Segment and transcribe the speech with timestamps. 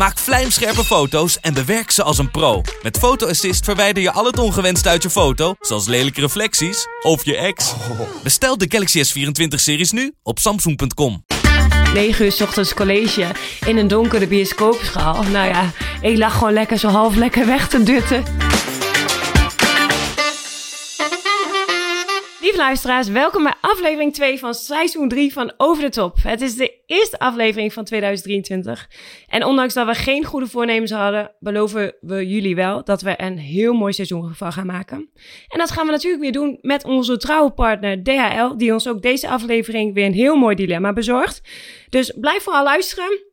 [0.00, 2.62] Maak vlijmscherpe foto's en bewerk ze als een pro.
[2.82, 7.24] Met Photo Assist verwijder je al het ongewenst uit je foto, zoals lelijke reflecties of
[7.24, 7.74] je ex.
[8.22, 11.24] Bestel de Galaxy S24-series nu op samsung.com.
[11.94, 13.26] 9 uur 's ochtends college
[13.66, 15.22] in een donkere bioscoopschaal.
[15.22, 18.24] Nou ja, ik lag gewoon lekker zo half lekker weg te dutten.
[22.40, 26.16] Lieve luisteraars, welkom bij aflevering 2 van seizoen 3 van Over de Top.
[26.22, 28.90] Het is de eerste aflevering van 2023.
[29.26, 33.38] En ondanks dat we geen goede voornemens hadden, beloven we jullie wel dat we een
[33.38, 35.10] heel mooi seizoen van gaan maken.
[35.48, 39.02] En dat gaan we natuurlijk weer doen met onze trouwe partner DHL, die ons ook
[39.02, 41.42] deze aflevering weer een heel mooi dilemma bezorgt.
[41.88, 43.24] Dus blijf vooral luisteren.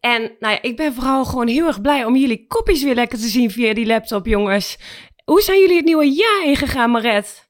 [0.00, 3.18] En nou ja, ik ben vooral gewoon heel erg blij om jullie kopjes weer lekker
[3.18, 4.78] te zien via die laptop, jongens.
[5.24, 7.47] Hoe zijn jullie het nieuwe jaar ingegaan, Maret?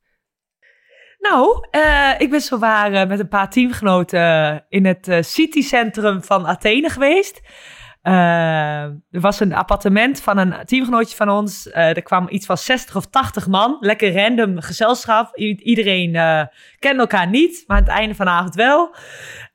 [1.31, 6.47] Nou, uh, ik ben zowaar uh, met een paar teamgenoten in het uh, citycentrum van
[6.47, 7.41] Athene geweest.
[8.03, 11.69] er was een appartement van een teamgenootje van ons.
[11.73, 13.77] er kwam iets van 60 of 80 man.
[13.81, 15.39] Lekker random gezelschap.
[15.39, 16.13] I iedereen
[16.79, 18.95] kende elkaar niet, maar aan het einde van de avond wel.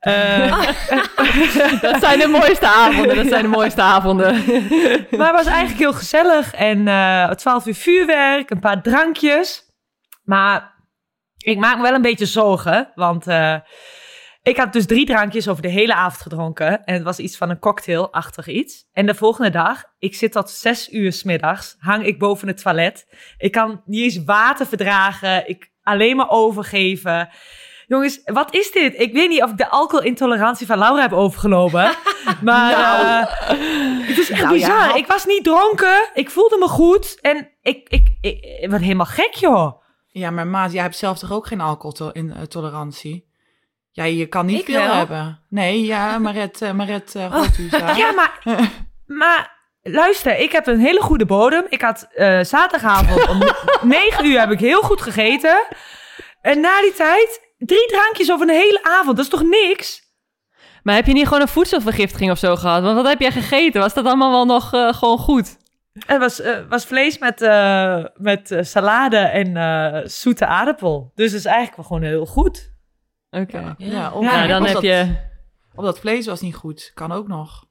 [1.90, 3.16] dat zijn de mooiste avonden.
[3.16, 4.32] Dat zijn de mooiste avonden.
[5.18, 6.54] maar het was eigenlijk heel gezellig.
[6.54, 6.84] En
[7.36, 9.62] 12 uur vuurwerk, een paar drankjes.
[10.24, 10.73] Maar
[11.44, 13.56] ik maak me wel een beetje zorgen, want uh,
[14.42, 16.84] ik had dus drie drankjes over de hele avond gedronken.
[16.84, 18.88] En het was iets van een cocktailachtig iets.
[18.92, 23.06] En de volgende dag, ik zit tot zes uur smiddags, hang ik boven het toilet.
[23.38, 27.28] Ik kan niet eens water verdragen, ik alleen maar overgeven.
[27.86, 29.00] Jongens, wat is dit?
[29.00, 31.90] Ik weet niet of ik de alcoholintolerantie van Laura heb overgenomen.
[32.42, 33.06] Maar nou.
[33.06, 34.88] uh, het is echt nou, bizar.
[34.88, 34.94] Ja.
[34.94, 36.10] Ik was niet dronken.
[36.14, 37.18] Ik voelde me goed.
[37.20, 39.83] En ik, ik, ik, ik werd helemaal gek, joh.
[40.16, 43.28] Ja, maar maat, jij hebt zelf toch ook geen alcoholintolerantie?
[43.90, 44.94] Ja, je kan niet ik veel wel.
[44.94, 45.40] hebben.
[45.48, 47.96] Nee, ja, Maret, uh, Maret uh, oh.
[47.96, 48.40] Ja, maar,
[49.20, 51.66] maar luister, ik heb een hele goede bodem.
[51.68, 53.42] Ik had uh, zaterdagavond om
[53.88, 55.66] 9 uur heb ik heel goed gegeten.
[56.40, 59.16] En na die tijd, drie drankjes over een hele avond.
[59.16, 60.02] Dat is toch niks?
[60.82, 62.82] Maar heb je niet gewoon een voedselvergiftiging of zo gehad?
[62.82, 63.80] Want wat heb jij gegeten?
[63.80, 65.56] Was dat allemaal wel nog uh, gewoon goed?
[65.94, 71.12] Het was, uh, was vlees met, uh, met uh, salade en zoete aardappel.
[71.14, 72.72] Dus het is eigenlijk wel gewoon heel goed.
[73.30, 73.42] Oké.
[73.42, 73.74] Okay.
[73.78, 75.16] Ja, ja, dan heb dat, je...
[75.74, 76.90] Of dat vlees was niet goed.
[76.94, 77.64] Kan ook nog.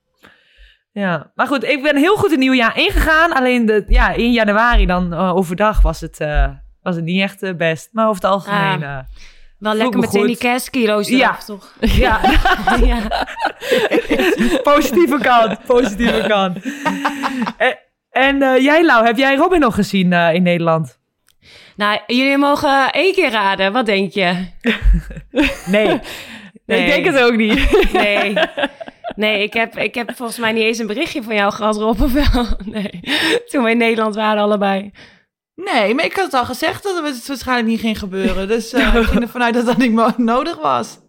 [0.92, 3.34] Ja, maar goed, ik ben heel goed het nieuwe jaar ingegaan.
[3.34, 6.18] Alleen de, ja, in januari dan overdag was het,
[6.82, 7.90] was het niet echt best.
[7.92, 8.84] Maar over het algemeen...
[8.84, 9.00] Ah.
[9.58, 10.28] Wel lekker meteen goed.
[10.28, 11.46] die kerstkilo's eraf, ja.
[11.46, 11.76] toch?
[12.04, 12.22] Ja.
[12.86, 13.28] ja.
[14.74, 16.58] positieve kant, positieve kant.
[18.14, 21.00] en, uh, jij, Lau, heb jij Robin nog gezien uh, in Nederland?
[21.76, 23.72] Nou, jullie mogen één keer raden.
[23.74, 24.24] Wat denk je?
[25.66, 26.00] nee.
[26.66, 26.80] nee.
[26.80, 27.78] Ik denk het ook niet.
[27.94, 28.34] nee.
[29.16, 32.02] Nee, ik heb, ik heb volgens mij niet eens een berichtje van jou gehad, Rob,
[32.02, 32.48] of wel?
[32.74, 33.00] Nee.
[33.46, 34.92] Toen we in Nederland waren allebei.
[35.56, 38.48] Nee, maar ik had al gezegd dat het waarschijnlijk niet ging gebeuren.
[38.48, 41.00] Dus uh, ik ging ervan uit dat dat niet nodig was.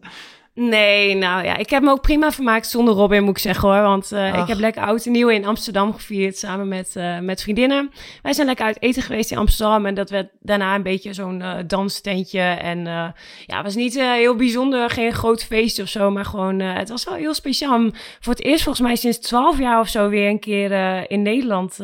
[0.57, 3.83] Nee, nou ja, ik heb me ook prima vermaakt zonder Robin, moet ik zeggen hoor.
[3.83, 7.43] Want uh, ik heb lekker oud en nieuw in Amsterdam gevierd samen met, uh, met
[7.43, 7.91] vriendinnen.
[8.23, 11.41] Wij zijn lekker uit eten geweest in Amsterdam en dat werd daarna een beetje zo'n
[11.41, 12.41] uh, danstentje.
[12.41, 13.15] En ja,
[13.47, 17.15] het was niet heel bijzonder, geen groot feest of zo, maar gewoon, het was wel
[17.15, 20.41] heel speciaal om voor het eerst volgens mij sinds 12 jaar of zo weer een
[20.41, 20.71] keer
[21.11, 21.79] in Nederland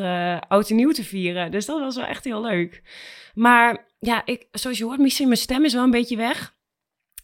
[0.47, 1.51] oud en nieuw te vieren.
[1.51, 2.81] Dus dat was wel echt heel leuk.
[3.33, 6.53] Maar ja, ik, zoals je hoort, misschien mijn stem is wel een beetje weg.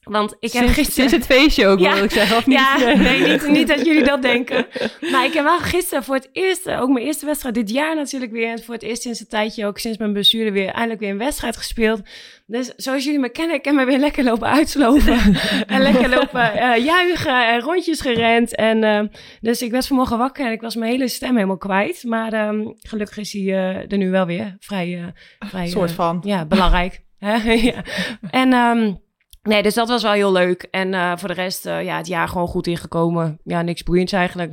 [0.09, 1.09] Want ik heb sinds, gisteren...
[1.09, 1.94] Sinds het feestje ook, ja.
[1.94, 2.57] wil ik zeggen, of niet?
[2.57, 4.68] Ja, nee, niet, niet dat jullie dat denken.
[5.12, 8.31] Maar ik heb wel gisteren voor het eerst, ook mijn eerste wedstrijd dit jaar natuurlijk
[8.31, 8.51] weer...
[8.51, 10.69] en voor het eerst sinds een tijdje, ook sinds mijn blessure weer...
[10.69, 12.01] eindelijk weer een wedstrijd gespeeld.
[12.45, 15.35] Dus zoals jullie me kennen, ik heb me weer lekker lopen uitsloven.
[15.68, 18.56] en lekker lopen uh, juichen en rondjes gerend.
[18.56, 19.01] En uh,
[19.42, 22.03] dus ik werd vanmorgen wakker en ik was mijn hele stem helemaal kwijt.
[22.03, 25.13] Maar um, gelukkig is hij uh, er nu wel weer vrij...
[25.39, 26.21] vrij soort van.
[26.25, 27.01] Ja, belangrijk.
[27.45, 27.83] ja.
[28.30, 28.53] En...
[28.53, 29.06] Um,
[29.48, 30.68] Nee, dus dat was wel heel leuk.
[30.72, 33.40] En uh, voor de rest, uh, ja, het jaar gewoon goed ingekomen.
[33.44, 34.52] Ja, niks boeiends eigenlijk.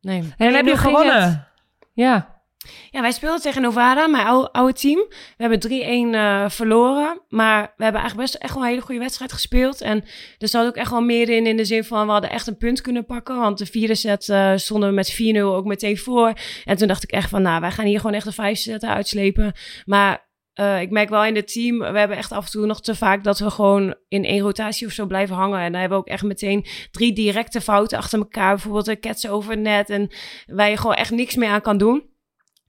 [0.00, 0.18] Nee.
[0.18, 1.22] En dan heb je gewonnen.
[1.22, 1.40] Het...
[1.92, 2.36] Ja.
[2.90, 5.06] Ja, wij speelden tegen Novara, mijn oude, oude team.
[5.08, 5.74] We hebben 3-1
[6.14, 7.20] uh, verloren.
[7.28, 9.80] Maar we hebben eigenlijk best echt wel een hele goede wedstrijd gespeeld.
[9.80, 10.04] En
[10.38, 12.06] er zat ook echt wel meer in, in de zin van...
[12.06, 13.38] we hadden echt een punt kunnen pakken.
[13.38, 16.32] Want de vierde set uh, stonden we met 4-0 ook meteen voor.
[16.64, 18.84] En toen dacht ik echt van, nou, wij gaan hier gewoon echt de vijfde set
[18.84, 19.52] uitslepen.
[19.84, 20.27] Maar
[20.60, 22.94] uh, ik merk wel in het team, we hebben echt af en toe nog te
[22.94, 25.60] vaak dat we gewoon in één rotatie of zo blijven hangen.
[25.60, 28.54] En dan hebben we ook echt meteen drie directe fouten achter elkaar.
[28.54, 30.10] Bijvoorbeeld een ketsen over het net en
[30.46, 32.16] waar je gewoon echt niks meer aan kan doen.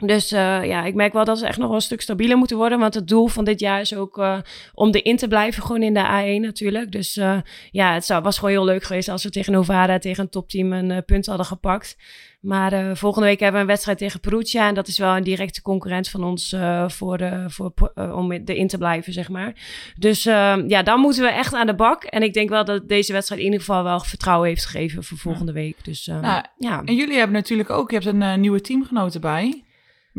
[0.06, 2.58] Dus uh, ja, ik merk wel dat ze echt nog wel een stuk stabieler moeten
[2.58, 2.80] worden.
[2.80, 4.38] Want het doel van dit jaar is ook uh,
[4.74, 6.92] om erin te blijven, gewoon in de A1 natuurlijk.
[6.92, 7.38] Dus uh,
[7.72, 10.72] ja, het zou, was gewoon heel leuk geweest als we tegen Novara, tegen een topteam,
[10.72, 11.98] een punt hadden gepakt.
[12.40, 14.68] Maar volgende week hebben we een wedstrijd tegen Perugia.
[14.68, 16.56] En dat is wel een directe concurrent van ons
[16.88, 19.54] voor de, voor, om erin te blijven, zeg maar.
[19.98, 22.04] Dus ja, dan moeten we echt aan de bak.
[22.04, 25.18] En ik denk wel dat deze wedstrijd in ieder geval wel vertrouwen heeft gegeven voor
[25.18, 25.84] volgende week.
[25.84, 26.82] Dus nou, ja.
[26.86, 29.64] En jullie hebben natuurlijk ook, je hebt een nieuwe teamgenoot erbij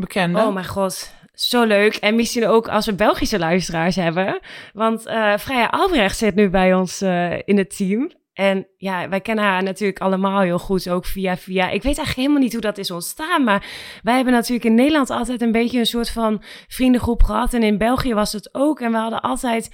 [0.01, 0.39] bekende.
[0.39, 1.95] Oh mijn god, zo leuk.
[1.95, 4.39] En misschien ook als we Belgische luisteraars hebben.
[4.73, 8.11] Want uh, Freya Albrecht zit nu bij ons uh, in het team.
[8.33, 11.63] En ja, wij kennen haar natuurlijk allemaal heel goed, ook via via.
[11.63, 13.65] Ik weet eigenlijk helemaal niet hoe dat is ontstaan, maar
[14.03, 17.53] wij hebben natuurlijk in Nederland altijd een beetje een soort van vriendengroep gehad.
[17.53, 18.79] En in België was het ook.
[18.79, 19.71] En we hadden altijd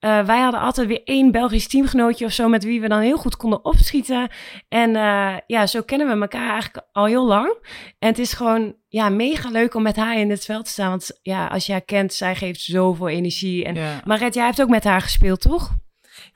[0.00, 3.16] uh, wij hadden altijd weer één Belgisch teamgenootje of zo met wie we dan heel
[3.16, 4.30] goed konden opschieten.
[4.68, 7.58] En uh, ja, zo kennen we elkaar eigenlijk al heel lang.
[7.98, 10.90] En het is gewoon ja, mega leuk om met haar in het veld te staan.
[10.90, 13.64] Want ja, als je haar kent, zij geeft zoveel energie.
[13.64, 14.28] En ja.
[14.30, 15.76] Jij hebt ook met haar gespeeld, toch?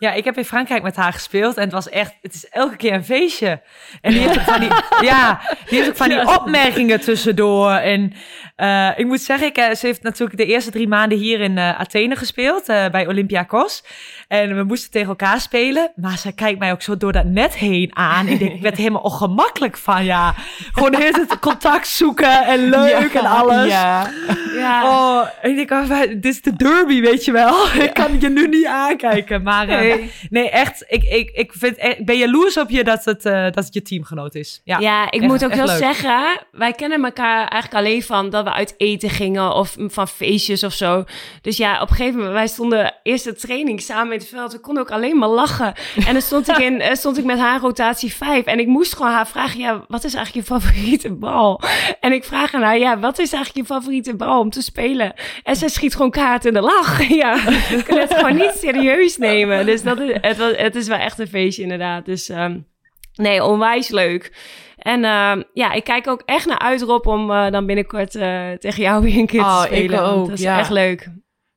[0.03, 2.77] Ja, ik heb in Frankrijk met haar gespeeld en het was echt, het is elke
[2.77, 3.61] keer een feestje.
[4.01, 4.69] En die heeft ook van die,
[5.11, 7.71] ja, die heeft ook van die opmerkingen tussendoor.
[7.71, 8.13] En
[8.57, 11.81] uh, ik moet zeggen, ik, ze heeft natuurlijk de eerste drie maanden hier in uh,
[11.81, 13.85] Athene gespeeld, uh, bij Olympiakos.
[14.29, 15.93] En we moesten tegen elkaar spelen.
[15.97, 18.29] Maar zij kijkt mij ook zo door dat net heen aan.
[18.29, 20.35] Ik denk, ik werd helemaal ongemakkelijk van, ja.
[20.73, 23.67] Gewoon heel het contact zoeken en leuk en alles.
[23.67, 24.11] Ja.
[24.55, 24.89] ja.
[24.89, 27.67] Oh, en ik denk, oh, dit is de derby, weet je wel.
[27.87, 29.43] ik kan je nu niet aankijken.
[29.43, 29.92] Maar nee,
[30.31, 33.65] nee echt, ik, ik, ik, vind, ik ben jaloers op je dat het, uh, dat
[33.65, 34.61] het je teamgenoot is.
[34.65, 38.53] Ja, ja ik moet ook wel zeggen, wij kennen elkaar eigenlijk alleen van dat we
[38.53, 41.05] uit eten gingen of van feestjes of zo.
[41.41, 44.53] Dus ja, op een gegeven moment, wij stonden eerste training samen in het veld.
[44.53, 45.75] We konden ook alleen maar lachen.
[46.07, 48.97] En dan stond ik, in, eh, stond ik met haar rotatie 5 en ik moest
[48.97, 51.61] gewoon haar vragen, ja, wat is eigenlijk je favoriete bal?
[52.01, 55.13] En ik vraag aan haar, ja, wat is eigenlijk je favoriete bal om te spelen?
[55.43, 57.01] En zij schiet gewoon kaart in de lach.
[57.13, 59.67] Ja, ik kan het gewoon niet serieus nemen.
[59.67, 62.05] Dus dat is, het, was, het is wel echt een feestje inderdaad.
[62.05, 62.67] Dus um,
[63.15, 64.33] nee, onwijs leuk.
[64.77, 68.51] En uh, ja, ik kijk ook echt naar uit, Rob, om uh, dan binnenkort uh,
[68.51, 70.01] tegen jou weer een keer oh, te spelen.
[70.01, 70.59] Ik ook, dat is ja.
[70.59, 71.09] echt leuk.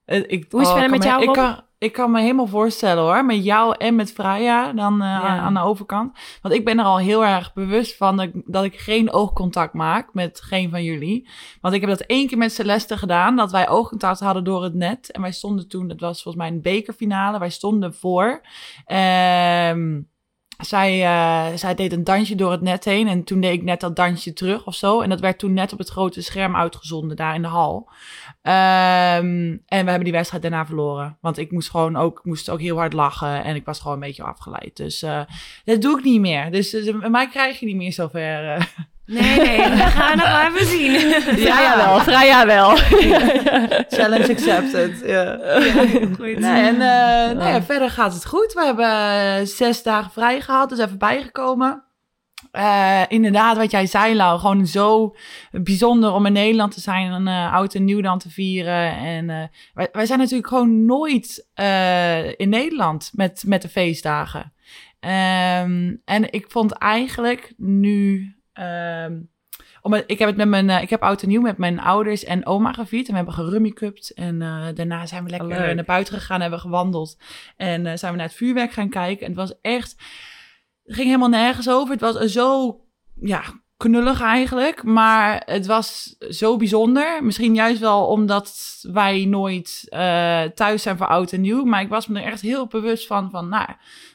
[0.05, 3.03] Ik, Hoe is het oh, met me, jou, ik kan, ik kan me helemaal voorstellen
[3.03, 5.21] hoor, met jou en met Freya dan ja.
[5.21, 6.17] aan, aan, de overkant.
[6.41, 9.73] Want ik ben er al heel erg bewust van dat ik, dat ik geen oogcontact
[9.73, 11.29] maak met geen van jullie.
[11.61, 14.73] Want ik heb dat één keer met Celeste gedaan, dat wij oogcontact hadden door het
[14.73, 15.11] net.
[15.11, 18.41] En wij stonden toen, dat was volgens mij een bekerfinale, wij stonden voor.
[18.87, 20.13] Um,
[20.57, 23.79] zij, uh, zij deed een dansje door het net heen en toen deed ik net
[23.79, 25.01] dat dansje terug of zo.
[25.01, 27.89] En dat werd toen net op het grote scherm uitgezonden daar in de hal.
[28.47, 31.17] Um, en we hebben die wedstrijd daarna verloren.
[31.21, 33.99] Want ik moest gewoon ook, moest ook heel hard lachen en ik was gewoon een
[33.99, 34.77] beetje afgeleid.
[34.77, 35.21] Dus uh,
[35.63, 36.51] dat doe ik niet meer.
[36.51, 38.67] Dus uh, mij krijg je niet meer zover.
[39.05, 40.91] Nee, nee, we gaan nog maar even zien.
[41.47, 41.99] Ja, wel.
[41.99, 42.75] Freya wel.
[43.97, 45.01] Challenge accepted.
[45.05, 45.23] Ja.
[45.23, 46.39] ja goed.
[46.39, 48.53] Nee, en uh, nou ja, verder gaat het goed.
[48.53, 51.84] We hebben zes dagen vrij gehad, dus even bijgekomen.
[52.55, 55.15] Uh, inderdaad, wat jij zei, Lau, gewoon zo
[55.51, 58.91] bijzonder om in Nederland te zijn en uh, oud en nieuw dan te vieren.
[58.97, 59.43] En uh,
[59.73, 61.47] wij, wij, zijn natuurlijk gewoon nooit
[62.37, 64.53] in Nederland met, met de feestdagen.
[64.99, 68.29] Um, en ik vond eigenlijk nu
[69.05, 69.29] Um,
[69.81, 72.45] om, ik heb het met mijn, ik heb oud en nieuw met mijn ouders en
[72.45, 73.05] oma gevierd.
[73.05, 74.13] En we hebben gerummikupt.
[74.13, 77.17] En uh, daarna zijn we lekker Oh, naar buiten gegaan, hebben gewandeld.
[77.57, 79.25] En uh, zijn we naar het vuurwerk gaan kijken.
[79.25, 79.95] En het was echt,
[80.85, 81.91] het ging helemaal nergens over.
[81.91, 82.79] Het was zo,
[83.21, 83.41] ja,
[83.77, 84.83] knullig eigenlijk.
[84.83, 87.23] Maar het was zo bijzonder.
[87.23, 91.63] Misschien juist wel omdat wij nooit uh, thuis zijn voor oud en nieuw.
[91.63, 93.69] Maar ik was me er echt heel bewust van, van nou,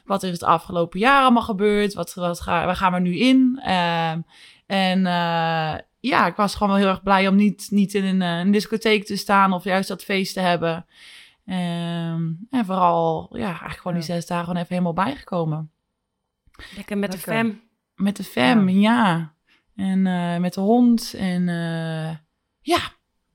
[0.05, 1.93] wat is het afgelopen jaar allemaal gebeurd?
[1.93, 3.61] Wat, wat ga, waar gaan we nu in?
[3.65, 4.11] Uh,
[4.65, 8.21] en uh, ja, ik was gewoon wel heel erg blij om niet, niet in een,
[8.21, 10.85] een discotheek te staan of juist dat feest te hebben.
[11.45, 15.71] Um, en vooral, ja, eigenlijk gewoon die zes dagen gewoon even helemaal bijgekomen.
[16.75, 17.33] Lekker met Lekker.
[17.33, 17.61] de fam.
[17.95, 18.79] Met de fam, ja.
[18.79, 19.33] ja.
[19.75, 21.13] En uh, met de hond.
[21.17, 22.15] En uh,
[22.61, 22.79] ja,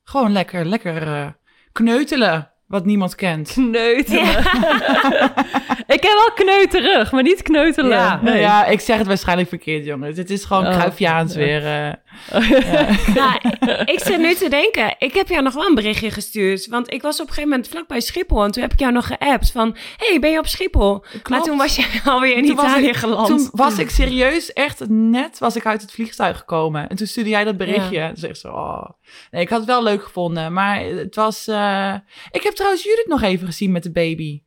[0.04, 1.28] gewoon lekker, lekker uh,
[1.73, 2.50] kneutelen.
[2.66, 3.52] Wat niemand kent.
[3.52, 4.25] Kneutelen.
[4.25, 5.45] Ja.
[5.87, 7.90] Ik heb wel kneuterig, maar niet kneutelen.
[7.99, 8.21] Ja.
[8.23, 8.40] nee.
[8.40, 10.16] Ja, ik zeg het waarschijnlijk verkeerd, jongens.
[10.16, 11.25] Het is gewoon Oh.
[11.35, 11.66] Weer.
[11.66, 11.93] eh.
[13.14, 13.38] Nou,
[13.85, 16.66] ik zit nu te denken, ik heb jou nog wel een berichtje gestuurd.
[16.66, 19.07] Want ik was op een gegeven moment vlakbij Schiphol en toen heb ik jou nog
[19.07, 19.76] geappt van...
[19.97, 21.05] hey, ben je op Schiphol?
[21.31, 23.26] Maar toen was je alweer in Toen Italië ik- geland.
[23.26, 26.88] Toen was ik serieus echt net was ik uit het vliegtuig gekomen.
[26.88, 27.97] En toen stuurde jij dat berichtje.
[27.97, 28.09] Ja.
[28.09, 28.85] En zeg zo, oh.
[29.31, 30.52] Nee, ik had het wel leuk gevonden.
[30.52, 31.47] Maar het was...
[31.49, 31.95] eh,
[32.31, 34.40] Ik heb trouwens Judith nog even gezien met de baby.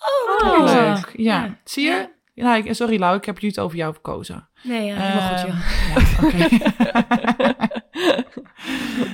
[0.00, 0.74] Oh, Heel leuk.
[0.96, 1.10] leuk.
[1.16, 1.42] Ja.
[1.44, 1.56] Ja.
[1.64, 2.08] Zie je?
[2.34, 4.48] Ja, ik, sorry Lau, ik heb Judith over jou verkozen.
[4.62, 5.58] Nee, ja, helemaal goed, Ehm, joh.
[5.94, 6.48] ja, oké.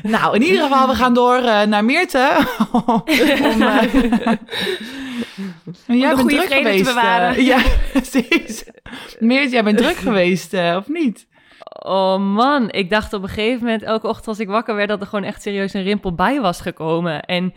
[0.09, 2.47] nou, in ieder geval, we gaan door eh, naar Meerte.
[2.73, 3.83] Om, eh,
[5.87, 6.85] jij bent goede druk vrede te geweest.
[6.85, 7.29] bewaren.
[7.37, 7.59] eh, ja,
[7.93, 8.65] precies.
[9.19, 11.27] Meerte, jij bent druk geweest, eh, of niet?
[11.87, 15.01] Oh man, ik dacht op een gegeven moment, elke ochtend als ik wakker werd, dat
[15.01, 17.23] er gewoon echt serieus een rimpel bij was gekomen.
[17.23, 17.53] En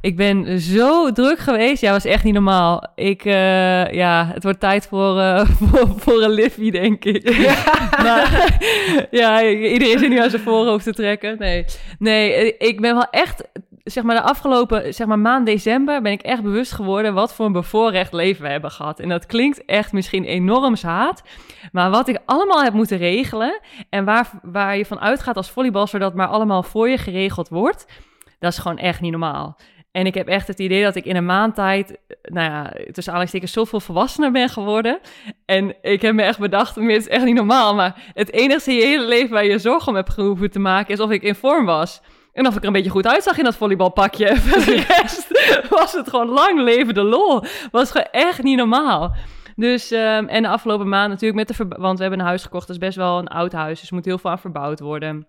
[0.00, 1.80] ik ben zo druk geweest.
[1.80, 2.86] Ja, was echt niet normaal.
[2.94, 7.36] Ik, eh, ja, het wordt tijd voor, eh, voor, voor een liffie, denk ik.
[8.04, 8.58] maar,
[9.10, 11.36] ja, iedereen zit nu aan zijn voorhoofd te trekken.
[11.38, 11.64] Nee,
[11.98, 13.48] nee, ik ben wel echt,
[13.84, 17.46] zeg maar, de afgelopen, zeg maar, maand december ben ik echt bewust geworden wat voor
[17.46, 19.00] een bevoorrecht leven we hebben gehad.
[19.00, 21.22] En dat klinkt echt misschien enorm zaad.
[21.72, 26.00] Maar wat ik allemaal heb moeten regelen en waar, waar je van uitgaat als volleybalster
[26.00, 27.86] dat maar allemaal voor je geregeld wordt,
[28.38, 29.56] dat is gewoon echt niet normaal.
[29.92, 33.06] En ik heb echt het idee dat ik in een maand tijd, nou ja, tussen
[33.06, 35.00] aanhalingstekens zoveel volwassener ben geworden.
[35.44, 38.82] En ik heb me echt bedacht, het is echt niet normaal, maar het enige je
[38.82, 41.64] hele leven waar je zorgen om hebt hoeven te maken is of ik in vorm
[41.64, 42.00] was.
[42.32, 44.36] En of ik er een beetje goed uitzag in dat volleybalpakje.
[44.36, 45.26] Voor de rest
[45.70, 47.44] was het gewoon lang leven de lol.
[47.70, 49.14] Was gewoon echt niet normaal.
[49.56, 51.66] Dus, ehm, en de afgelopen maand natuurlijk met de...
[51.68, 53.80] Want we hebben een huis gekocht, dat is best wel een oud huis.
[53.80, 55.26] Dus er moet heel veel aan verbouwd worden.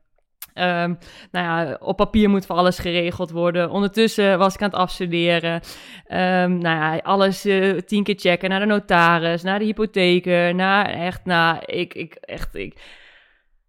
[0.53, 0.93] Ehm,
[1.31, 3.69] nou ja, op papier moet voor alles geregeld worden.
[3.69, 5.61] Ondertussen was ik aan het afstuderen.
[6.07, 8.49] Ehm, nou ja, alles eh, tien keer checken.
[8.49, 12.99] Naar de notaris, naar de hypotheker, naar echt, nou, ik, ik, echt, ik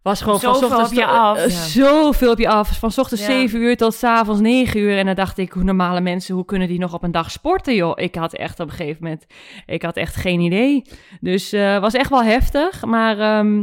[0.03, 1.37] was gewoon van Zoveel ochtends op je af.
[1.39, 1.51] eh, Ja.
[1.51, 2.79] Zoveel op je af.
[2.79, 3.31] Van 's ochtends Ja.
[3.31, 4.99] 7 uur tot 's avonds 9 uur.
[4.99, 7.75] En dan dacht ik, hoe normale mensen, hoe kunnen die nog op een dag sporten,
[7.75, 7.93] joh?
[7.95, 9.27] Ik had echt op een gegeven moment,
[9.67, 10.83] ik had echt geen idee.
[11.21, 12.85] Dus eh was echt wel heftig.
[12.85, 13.63] Maar ehm,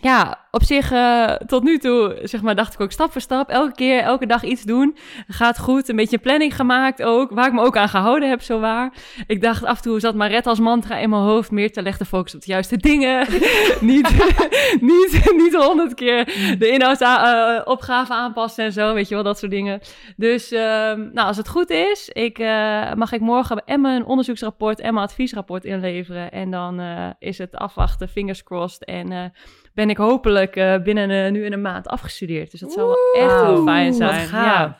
[0.00, 3.48] ja, op zich eh, tot nu toe, zeg maar, dacht ik ook stap voor stap.
[3.48, 4.96] Elke keer, elke dag iets doen.
[5.26, 5.88] Gaat goed.
[5.88, 7.30] Een beetje planning gemaakt ook.
[7.30, 8.92] Waar ik me ook aan gehouden heb, zo waar.
[9.26, 11.50] Ik dacht af en toe zat maar red als mantra in mijn hoofd.
[11.50, 13.26] Meer te leggen focus op de juiste dingen.
[13.80, 14.10] niet,
[14.80, 16.24] niet, niet honderd keer
[16.58, 18.94] de inhoudsopgave aanpassen en zo.
[18.94, 19.80] Weet je wel, dat soort dingen.
[20.16, 24.80] Dus ehm, nou, als het goed is, ik, eh, mag ik morgen Emma een onderzoeksrapport
[24.80, 26.30] en mijn adviesrapport inleveren.
[26.30, 28.84] En dan eh, is het afwachten, fingers crossed.
[28.84, 29.24] En eh,
[29.74, 32.50] ben ik hopelijk eh, binnen eh, nu in een maand afgestudeerd.
[32.50, 34.28] Dus dat zou wel echt heel fijn zijn.
[34.28, 34.44] gaaf.
[34.46, 34.78] Ja.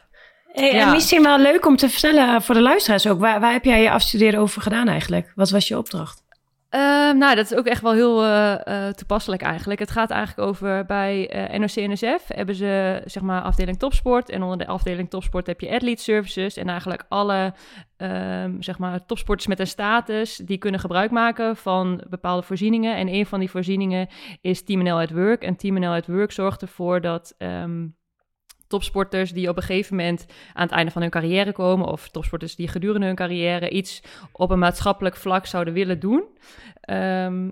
[0.53, 0.87] Hey, Ja.
[0.87, 3.21] En misschien wel leuk om te vertellen voor de luisteraars ook.
[3.21, 5.33] Waar, waar heb jij je afstuderen over gedaan eigenlijk?
[5.35, 6.23] Wat was je opdracht?
[6.71, 9.81] Ehm, nou, dat is ook echt wel heel eh, eh, toepasselijk eigenlijk.
[9.81, 14.29] Het gaat eigenlijk over bij eh NOC-NSF hebben ze zeg maar afdeling topsport.
[14.31, 16.57] En onder de afdeling topsport heb je athlete services.
[16.57, 17.55] En eigenlijk alle
[17.97, 22.97] ehm, zeg maar topsporters met een status, die kunnen gebruik maken van bepaalde voorzieningen.
[22.97, 24.09] En een van die voorzieningen
[24.41, 25.43] is Team NL at Work.
[25.43, 27.35] En Team NL at Work zorgt ervoor dat...
[27.39, 27.87] ehm,
[28.71, 32.57] Topsporters die op een gegeven moment aan het einde van hun carrière komen, of topsporters
[32.57, 36.25] die gedurende hun carrière iets op een maatschappelijk vlak zouden willen doen.
[36.81, 37.49] Ehm,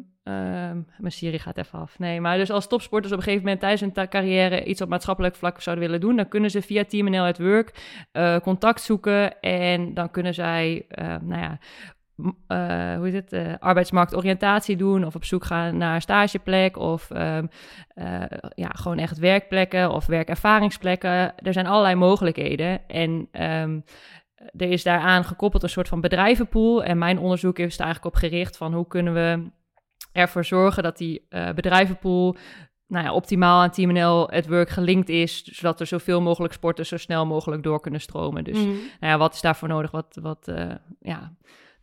[0.98, 1.98] mijn Siri gaat even af.
[1.98, 5.34] Nee, maar dus als topsporters op een gegeven moment tijdens hun carrière iets op maatschappelijk
[5.34, 7.74] vlak zouden willen doen, dan kunnen ze via Team NL at Work
[8.12, 11.58] eh, contact zoeken en dan kunnen zij, eh, nou ja,
[12.46, 17.10] eh, hoe heet het, eh, arbeidsmarktoriëntatie doen of op zoek gaan naar een stageplek of
[17.10, 17.46] ehm,
[17.94, 18.22] eh,
[18.54, 21.36] ja, gewoon echt werkplekken of werkervaringsplekken.
[21.36, 23.80] Er zijn allerlei mogelijkheden en ehm,
[24.56, 26.84] er is daaraan gekoppeld een soort van bedrijvenpool.
[26.84, 29.50] En mijn onderzoek is er eigenlijk op gericht van hoe kunnen we
[30.12, 32.36] ervoor zorgen dat die bedrijvenpool
[32.86, 36.88] nou ja, optimaal aan Team NL het work gelinkt is, zodat er zoveel mogelijk sporters
[36.88, 38.44] zo snel mogelijk door kunnen stromen.
[38.44, 38.64] Dus Mm.
[38.72, 39.90] nou ja, wat is daarvoor nodig?
[39.90, 40.52] Wat, wat
[41.00, 41.32] ja.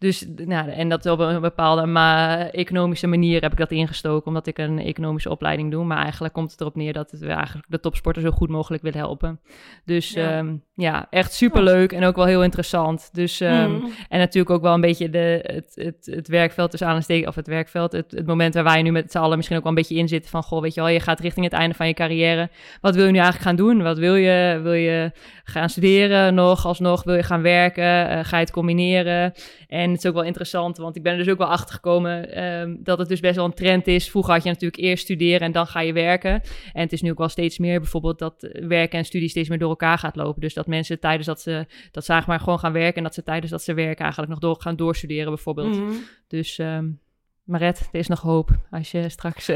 [0.06, 4.48] Dus, nou, en dat op een bepaalde ma economische manier heb ik dat ingestoken, omdat
[4.48, 5.84] ik een economische opleiding doe.
[5.86, 9.00] Maar eigenlijk komt het erop neer dat we eigenlijk de topsporters zo goed mogelijk willen
[9.00, 9.40] helpen.
[9.86, 10.30] Dus Ja.
[10.30, 10.44] ja,
[10.76, 13.10] ja echt superleuk en ook wel heel interessant.
[13.14, 13.92] Dus, ehm, Mm.
[14.10, 17.48] en natuurlijk ook wel een beetje de, het, het, het werkveld tussen aanhalingstekens, of het
[17.48, 19.96] werkveld, het, het moment waar wij nu met z'n allen misschien ook wel een beetje
[19.96, 22.50] in zitten van, goh, weet je wel, je gaat richting het einde van je carrière.
[22.82, 23.82] Wat wil je nu eigenlijk gaan doen?
[23.84, 24.60] Wat wil je?
[24.64, 25.12] Wil je
[25.44, 27.04] gaan studeren nog alsnog?
[27.04, 28.10] Wil je gaan werken?
[28.10, 29.34] Eh, ga je het combineren?
[29.68, 32.32] En het is ook wel interessant, want ik ben er dus ook wel achter gekomen
[32.32, 34.10] ehm, dat het dus best wel een trend is.
[34.10, 36.42] Vroeger had je natuurlijk eerst studeren en dan ga je werken.
[36.74, 39.60] En het is nu ook wel steeds meer bijvoorbeeld dat werken en studie steeds meer
[39.60, 40.42] door elkaar gaat lopen.
[40.42, 43.24] Dus dat mensen tijdens dat ze, dat ze maar gewoon gaan werken en dat ze
[43.24, 45.80] tijdens dat ze werken eigenlijk nog door, gaan doorstuderen bijvoorbeeld.
[45.80, 45.92] Mhm.
[46.28, 47.00] Dus um,
[47.46, 49.50] Maret, er is nog hoop als je straks.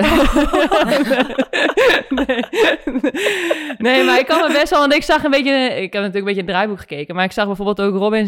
[2.09, 2.25] Uh...
[2.27, 2.43] nee.
[3.77, 4.03] nee.
[4.03, 4.79] maar ik kan me best wel.
[4.79, 5.51] Want ik zag een beetje.
[5.51, 7.15] Ik heb natuurlijk een beetje het draaiboek gekeken.
[7.15, 8.27] Maar ik zag bijvoorbeeld ook Robin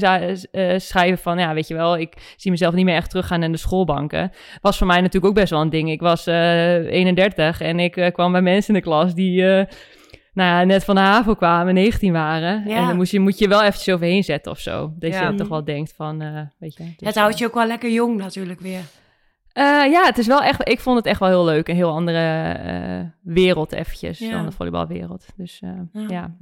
[0.52, 1.38] uh, schrijven van.
[1.40, 4.32] Ja, weet je wel, ik zie mezelf niet meer echt teruggaan in de schoolbanken.
[4.62, 5.92] Was voor mij natuurlijk ook best wel een ding.
[5.92, 9.44] Ik was uh, 31 en ik kwam bij mensen in de klas die
[10.34, 12.66] nou ja, net van de HAVO kwamen, 19 waren.
[12.66, 14.94] En dan moest je, moet je wel eventjes overheen zetten of zo.
[15.00, 16.84] Dat je toch wel denkt van, uh, weet je.
[16.84, 18.82] Dus, het houdt je ook wel lekker jong natuurlijk weer.
[19.54, 21.68] Uh, ja, het is wel echt, ik vond het echt wel heel leuk.
[21.68, 24.32] Een heel andere uh, wereld eventjes ja.
[24.32, 25.26] dan de volleybalwereld.
[25.36, 25.88] Dus ja.
[26.08, 26.36] ja.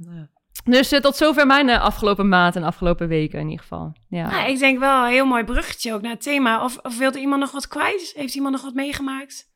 [0.64, 3.92] Dus tot zover mijn afgelopen maand en afgelopen weken in ieder geval.
[4.08, 4.30] Ja.
[4.30, 4.44] ja.
[4.44, 6.64] ik denk wel een heel mooi bruggetje ook naar het thema.
[6.64, 8.12] Of, of wilde iemand nog wat kwijt?
[8.16, 9.50] Heeft iemand nog wat meegemaakt?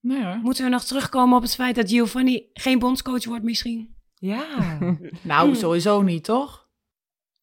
[0.00, 0.36] Nee hoor.
[0.36, 3.94] Moeten we nog terugkomen op het feit dat Giovanni geen bondscoach wordt misschien?
[4.14, 4.44] Ja.
[5.22, 6.68] nou, sowieso niet, toch?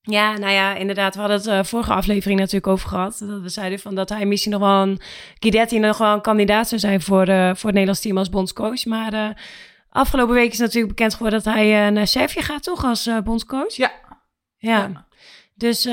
[0.09, 1.13] Ja, nou ja, inderdaad.
[1.13, 3.17] We hadden het uh, vorige aflevering natuurlijk over gehad.
[3.19, 4.99] Dat we zeiden van dat hij misschien nog wel een...
[5.39, 8.85] Guidetti nog wel een kandidaat zou zijn voor, uh, voor het Nederlands team als bondscoach.
[8.85, 9.29] Maar uh,
[9.89, 12.85] afgelopen week is natuurlijk bekend geworden dat hij naar Servië gaat, toch?
[12.85, 13.75] Als bondscoach?
[13.75, 13.91] Ja.
[14.57, 14.77] Ja.
[14.77, 15.05] ja.
[15.55, 15.89] Dus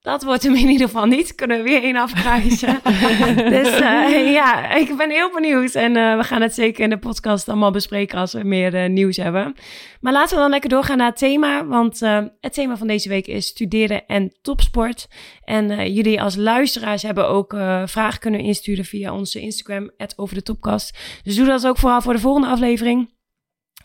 [0.00, 1.34] dat wordt hem in ieder geval niet.
[1.34, 2.80] Kunnen we weer één afkrijgen.
[3.56, 5.74] dus uh, ja, ik ben heel benieuwd.
[5.74, 8.88] En uh, we gaan het zeker in de podcast allemaal bespreken als we meer uh,
[8.88, 9.54] nieuws hebben.
[10.00, 11.66] Maar laten we dan lekker doorgaan naar het thema.
[11.66, 12.00] Want
[12.40, 15.08] het thema van deze week is studeren en topsport.
[15.44, 17.52] En jullie als luisteraars hebben ook
[17.84, 20.98] vragen kunnen insturen via onze Instagram, over de topkast.
[21.22, 23.16] Dus doe dat ook vooral voor de volgende aflevering.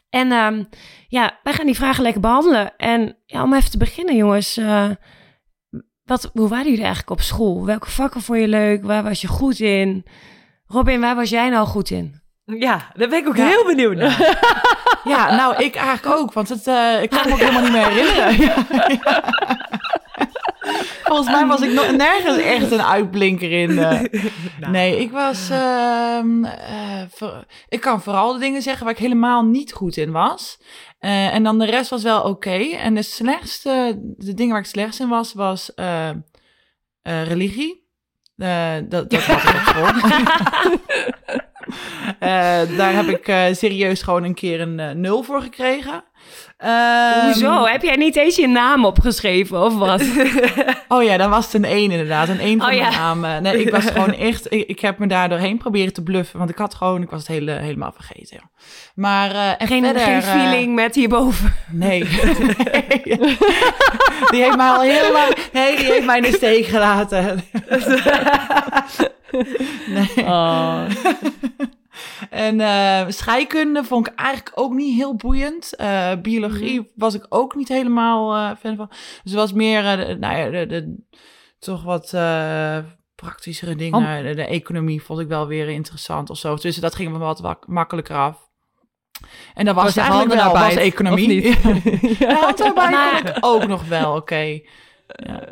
[0.10, 0.70] En um,
[1.08, 2.76] ja, wij gaan die vragen lekker behandelen.
[2.78, 4.60] En ja, om even te beginnen, jongens.
[6.06, 7.66] Wat, hoe waren jullie eigenlijk op school?
[7.66, 8.84] Welke vakken vond je leuk?
[8.84, 10.06] Waar was je goed in?
[10.68, 12.22] Robin, waar was jij nou goed in?
[12.46, 14.40] Ja, daar ben ik ook heel benieuwd naar.
[15.14, 16.34] ja, nou, ik eigenlijk ook.
[16.34, 19.00] Want het, uh, ik kan me ook helemaal niet meer herinneren.
[21.04, 23.72] Volgens mij was ik nog nergens echt een uitblinker in.
[23.72, 24.02] Uh.
[24.60, 24.72] Nou.
[24.72, 25.50] Nee, ik was.
[25.50, 27.02] Uh, uh,
[27.70, 30.58] ik kan vooral de dingen zeggen waar ik helemaal niet goed in was.
[31.00, 32.30] Uh, en dan de rest was wel oké.
[32.30, 32.72] Okay.
[32.72, 35.72] En de slechtste, de dingen waar ik slechts in was, was
[37.04, 37.88] religie.
[38.36, 40.02] dat, dat had ik gewoon.
[42.78, 46.04] daar heb ik serieus gewoon een keer een nul voor gekregen.
[46.66, 47.66] Um, Hoezo?
[47.66, 50.02] Heb jij niet eens je naam opgeschreven of wat?
[50.88, 52.30] oh ja, dan was het een 1 inderdaad.
[52.30, 53.14] Een 1 van oh, ja.
[53.14, 53.44] mijn naam.
[53.44, 54.54] Nee, ik was gewoon echt...
[54.54, 56.38] Ik, ik, heb me daar doorheen proberen te bluffen.
[56.38, 57.02] Want ik had gewoon...
[57.02, 58.38] Ik was het hele, helemaal vergeten.
[58.42, 58.50] Ja.
[58.96, 61.54] Maar uh, geen, verder, geen feeling uh, met hierboven?
[61.72, 62.04] Nee.
[62.84, 63.02] nee.
[64.30, 65.36] die heeft mij al heel lang...
[65.54, 67.44] Nee, die heeft mij in de steek gelaten.
[69.88, 70.26] nee.
[70.26, 70.86] Oh.
[72.30, 75.74] En uh, scheikunde vond ik eigenlijk ook niet heel boeiend.
[75.78, 76.88] Uh, biologie mm.
[76.96, 78.88] was ik ook niet helemaal uh, fan van.
[78.90, 79.84] Dus het was meer,
[80.20, 80.96] nou ja, de, de,
[81.60, 82.10] toch wat
[83.16, 84.24] praktischere dingen.
[84.24, 86.56] De, de, economie vond ik wel weer interessant of zo.
[86.56, 88.52] Dus dat ging me wat makkelijker af.
[89.54, 91.42] En dat was, was eigenlijk wel, was economie.
[92.20, 93.38] ja, handarbeid maar...
[93.38, 94.18] ik ook nog wel, oké.
[94.18, 94.68] Okay.
[95.08, 95.52] Ja.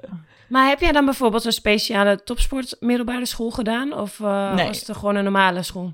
[0.50, 3.94] Maar heb jij dan bijvoorbeeld een speciale topsport middelbare school gedaan?
[3.94, 4.68] Of nee.
[4.68, 5.94] was het gewoon een normale school?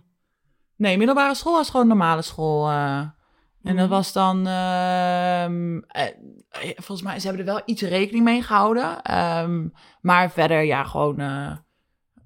[0.77, 2.69] Nee, middelbare school was gewoon normale school.
[2.69, 2.97] Uh,
[3.63, 3.87] en dat mhm.
[3.87, 5.45] was dan, uh,
[6.75, 9.17] volgens mij, ze hebben er wel iets rekening mee gehouden.
[9.43, 11.51] Um, maar verder, ja, gewoon, uh,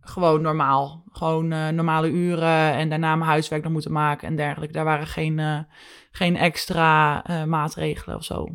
[0.02, 1.04] gewoon normaal.
[1.12, 4.74] Gewoon normale uren en daarna mijn huiswerk nog moeten maken en dergelijke.
[4.74, 5.68] Daar waren geen,
[6.12, 8.48] geen extra maatregelen of zo.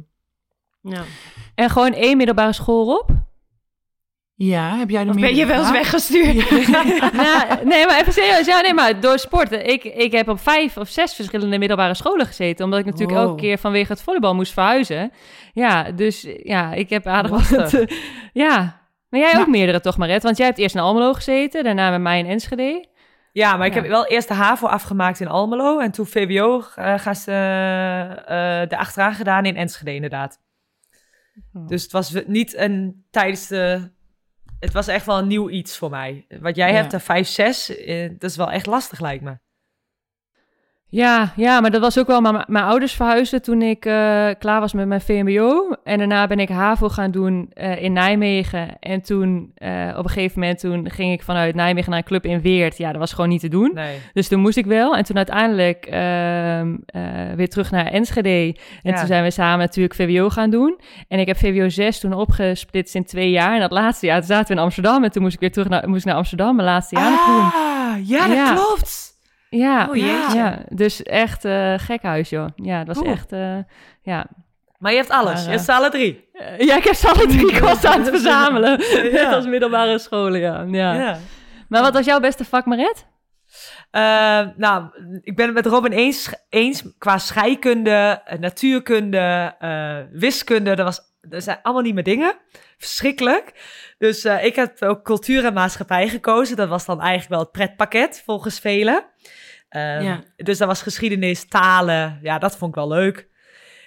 [0.81, 1.03] Ja.
[1.55, 3.26] En gewoon één middelbare school op?
[4.39, 6.51] Ja, heb jij er of meer ben je wel eens weggestuurd?
[7.13, 8.47] nou, nee, maar even serieus.
[8.47, 9.69] Ja, nee, maar door sporten.
[9.69, 12.65] Ik, ik heb op vijf of zes verschillende middelbare scholen gezeten.
[12.65, 15.13] Omdat ik natuurlijk elke keer vanwege het volleybal moest verhuizen.
[15.53, 17.85] Ja, dus ja, ik heb aardig wat...
[18.33, 20.23] ja, maar jij ook meerdere toch, Maret?
[20.23, 22.89] Want jij hebt eerst in Almelo gezeten, daarna bij mij in Enschede.
[23.33, 25.79] Ja, maar ik heb wel eerst de HAVO afgemaakt in Almelo.
[25.79, 27.31] En toen VWO uh, gaan ze
[28.21, 30.41] uh, de achteraan gedaan in Enschede inderdaad.
[31.53, 31.67] Oh.
[31.67, 33.95] Dus het was niet een tijdens de
[34.67, 36.27] het was echt wel een nieuw iets voor mij.
[36.41, 39.39] Wat jij hebt, een 5, 6, eh, dat is wel echt lastig, lijkt me.
[40.97, 42.21] Ja, ja, maar dat was ook wel.
[42.21, 43.93] Mijn, mijn ouders verhuisden toen ik uh,
[44.39, 45.71] klaar was met mijn VMBO.
[45.85, 48.79] En daarna ben ik HAVO gaan doen uh, in Nijmegen.
[48.81, 52.25] En toen, uh, op een gegeven moment, toen ging ik vanuit Nijmegen naar een club
[52.25, 52.79] in Weert.
[52.79, 53.71] Ja, dat was gewoon niet te doen.
[53.75, 53.97] Nee.
[54.13, 54.97] Dus toen moest ik wel.
[54.97, 56.77] En toen uiteindelijk ehm,
[57.37, 58.29] weer terug naar Enschede.
[58.83, 58.99] En Ja.
[58.99, 60.79] toen zijn we samen natuurlijk VWO gaan doen.
[61.09, 63.55] En ik heb VWO 6 toen opgesplitst in twee jaar.
[63.55, 65.05] En dat laatste jaar toen zaten we in Amsterdam.
[65.05, 67.45] En toen moest ik weer terug naar, moest ik naar Amsterdam, mijn laatste jaar doen.
[67.45, 68.55] Ah, ja, dat Ja.
[68.55, 69.06] klopt.
[69.49, 72.47] Ja, Oh, ja, dus echt eh gek huis, joh.
[72.57, 73.59] Ja, dat was echt, eh,
[74.03, 74.27] ja.
[74.79, 75.33] Maar je hebt alles.
[75.33, 76.29] Maar, je eh, hebt ze alle drie.
[76.33, 78.81] Eh, ja, ik heb ze alle drie klas aan het verzamelen.
[79.13, 79.23] Ja.
[79.23, 80.67] Net als middelbare scholen, ja.
[80.71, 80.95] ja.
[80.95, 81.19] Ja.
[81.69, 83.07] Maar wat was jouw beste vak, Maret?
[83.91, 84.85] Eh, nou,
[85.23, 90.75] ik ben het met Robin eens, eens qua scheikunde, eh, natuurkunde, eh, wiskunde.
[90.75, 92.35] Dat, was, dat zijn allemaal niet mijn dingen.
[92.79, 93.53] Verschrikkelijk.
[93.99, 96.57] Dus eh, ik heb ook cultuur en maatschappij gekozen.
[96.57, 99.05] Dat was dan eigenlijk wel het pretpakket, volgens velen.
[99.69, 100.23] Ehm, Ja.
[100.37, 102.19] Dus dat was geschiedenis, talen.
[102.23, 103.29] Ja, dat vond ik wel leuk.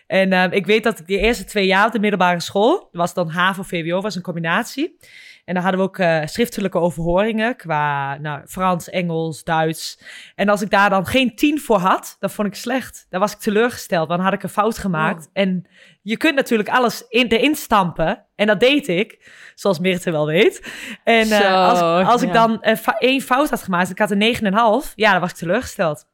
[0.08, 2.90] En eh, ik weet dat ik de eerste twee jaar op de middelbare school, dat
[2.92, 4.98] was dan HAVO, VWO, was een combinatie.
[5.50, 10.00] En dan hadden we ook eh, schriftelijke overhoringen qua nou, Frans, Engels, Duits.
[10.36, 13.06] En als ik daar dan geen tien voor had, dan vond ik slecht.
[13.10, 15.30] Dan was ik teleurgesteld, want dan had ik een fout gemaakt.
[15.34, 15.68] En
[16.02, 18.26] je kunt natuurlijk alles in, erin stampen.
[18.36, 20.72] En dat deed ik, zoals Mirte wel weet.
[21.04, 24.36] En eh, Zo, als, als ik dan eh, één fout had gemaakt, ik had een
[24.36, 26.08] 9,5, ja, dan was ik teleurgesteld.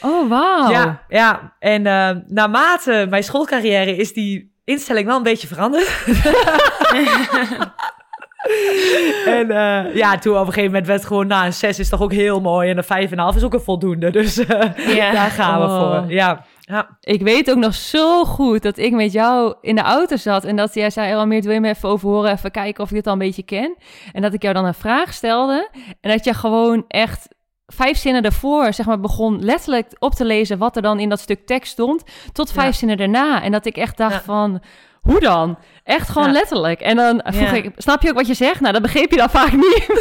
[0.00, 0.70] Oh, wauw.
[0.70, 1.56] Ja, ja.
[1.58, 1.82] En
[2.26, 5.88] naarmate mijn schoolcarrière is die instelling wel een beetje veranderd.
[9.38, 11.88] en eh, ja, toen op een gegeven moment werd het gewoon, nou, een 6 is
[11.88, 12.70] toch ook heel mooi.
[12.70, 14.10] En een 5,5 is ook een voldoende.
[14.20, 15.78] Dus eh, daar gaan we Oh.
[16.00, 16.12] voor.
[16.12, 16.98] Ja, ja.
[17.00, 20.56] Ik weet ook nog zo goed dat ik met jou in de auto zat en
[20.56, 23.12] dat jij zei, Elmeert, wil je me even overhoren, even kijken of ik dit al
[23.12, 23.76] een beetje ken?
[24.12, 25.68] En dat ik jou dan een vraag stelde
[26.00, 27.28] en dat je gewoon echt
[27.66, 31.20] vijf zinnen ervoor, zeg maar, begon letterlijk op te lezen wat er dan in dat
[31.20, 32.72] stuk tekst stond, tot vijf Ja.
[32.72, 33.42] zinnen daarna.
[33.42, 34.20] En dat ik echt dacht Ja.
[34.22, 34.62] van,
[35.10, 35.58] hoe dan?
[35.84, 36.32] Echt gewoon Ja.
[36.34, 36.80] letterlijk.
[36.80, 37.52] En dan vroeg Ja.
[37.52, 38.60] ik, snap je ook wat je zegt?
[38.60, 39.86] Nou, dat begreep je dan vaak niet.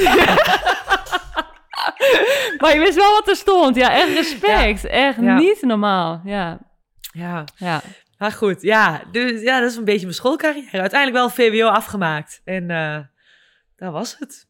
[2.59, 3.75] maar je wist wel wat er stond.
[3.75, 4.85] Ja, echt respect.
[4.85, 5.37] Echt Ja.
[5.37, 6.21] niet normaal.
[6.23, 6.57] Ja,
[7.13, 7.43] ja.
[7.55, 7.81] ja.
[8.17, 9.01] Maar goed, ja.
[9.11, 10.79] Dus ja, dat is een beetje mijn schoolcarrière.
[10.79, 12.41] Uiteindelijk wel VWO afgemaakt.
[12.45, 12.97] En eh
[13.75, 14.47] dat was het.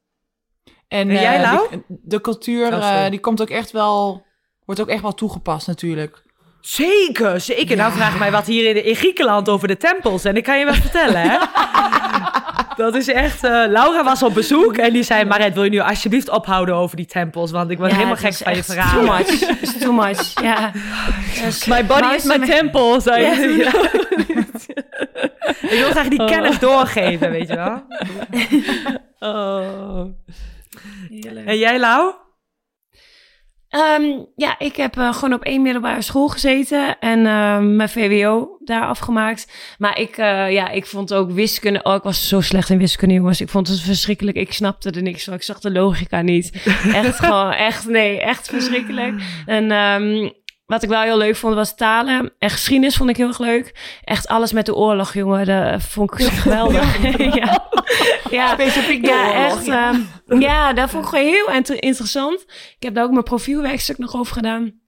[0.87, 4.25] En En jij, eh, de cultuur, Oh, eh, die komt ook echt wel,
[4.65, 6.23] wordt ook echt wel toegepast natuurlijk.
[6.61, 7.75] Zeker, zeker.
[7.77, 10.23] Nou vraag mij wat hier in, in Griekenland over de tempels.
[10.23, 11.37] En ik kan je wel vertellen, hè.
[12.75, 13.43] Dat is echt...
[13.43, 15.25] eh, Laura was op bezoek en die zei...
[15.25, 17.51] Maret, wil je nu alsjeblieft ophouden over die tempels?
[17.51, 19.05] Want ik word Ja, helemaal gek van je verhalen.
[19.05, 19.61] Too much.
[19.61, 20.41] It's too much.
[20.41, 20.71] Ja.
[21.75, 23.53] My body is my temple, zei je
[25.61, 26.27] ik wil graag die Oh.
[26.27, 27.83] kennis doorgeven, weet je wel.
[29.19, 30.05] Oh.
[31.45, 32.13] En jij, Lau?
[33.69, 34.03] Ehm,
[34.35, 38.85] ja, ik heb eh, gewoon op één middelbare school gezeten en ehm, mijn VWO daar
[38.85, 39.51] afgemaakt.
[39.77, 41.83] Maar ik, eh, ja, ik vond ook wiskunde...
[41.83, 43.41] Oh, ik was zo slecht in wiskunde, jongens.
[43.41, 44.37] Ik vond het verschrikkelijk.
[44.37, 45.33] Ik snapte er niks van.
[45.33, 46.51] Ik zag de logica niet.
[46.93, 49.21] Echt gewoon, echt, nee, echt verschrikkelijk.
[49.45, 50.29] En ehm,
[50.69, 52.31] wat ik wel heel leuk vond, was talen.
[52.39, 53.97] En geschiedenis vond ik heel erg leuk.
[54.03, 55.45] Echt alles met de oorlog, jongen.
[55.45, 57.01] Dat vond ik geweldig.
[57.35, 57.67] ja.
[58.29, 58.47] ja.
[58.53, 59.65] Specifiek de Ja, oorlog, echt.
[59.65, 59.91] ja.
[60.27, 62.41] ehm, ja, dat vond ik gewoon heel inter- interessant.
[62.77, 64.79] Ik heb daar ook mijn profielwerkstuk nog over gedaan.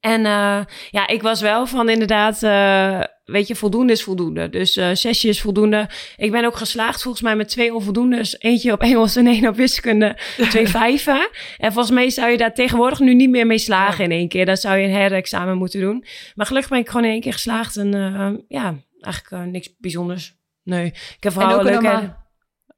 [0.00, 4.48] En eh, ja, ik was wel van inderdaad, eh, weet je, voldoende is voldoende.
[4.48, 5.88] Dus zesje is voldoende.
[6.16, 8.36] Ik ben ook geslaagd volgens mij met twee onvoldoendes.
[8.40, 10.16] Eentje op Engels en één op wiskunde.
[10.36, 11.28] Twee vijven.
[11.58, 14.46] En volgens mij zou je daar tegenwoordig nu niet meer mee slagen in één keer.
[14.46, 16.04] Dan zou je een herexamen moeten doen.
[16.34, 17.76] Maar gelukkig ben ik gewoon in één keer geslaagd.
[17.76, 20.34] En eh, ja, eigenlijk eh, niks bijzonders.
[20.62, 21.96] Nee, ik heb En vooral ook een een leuke...
[21.96, 22.20] normaal-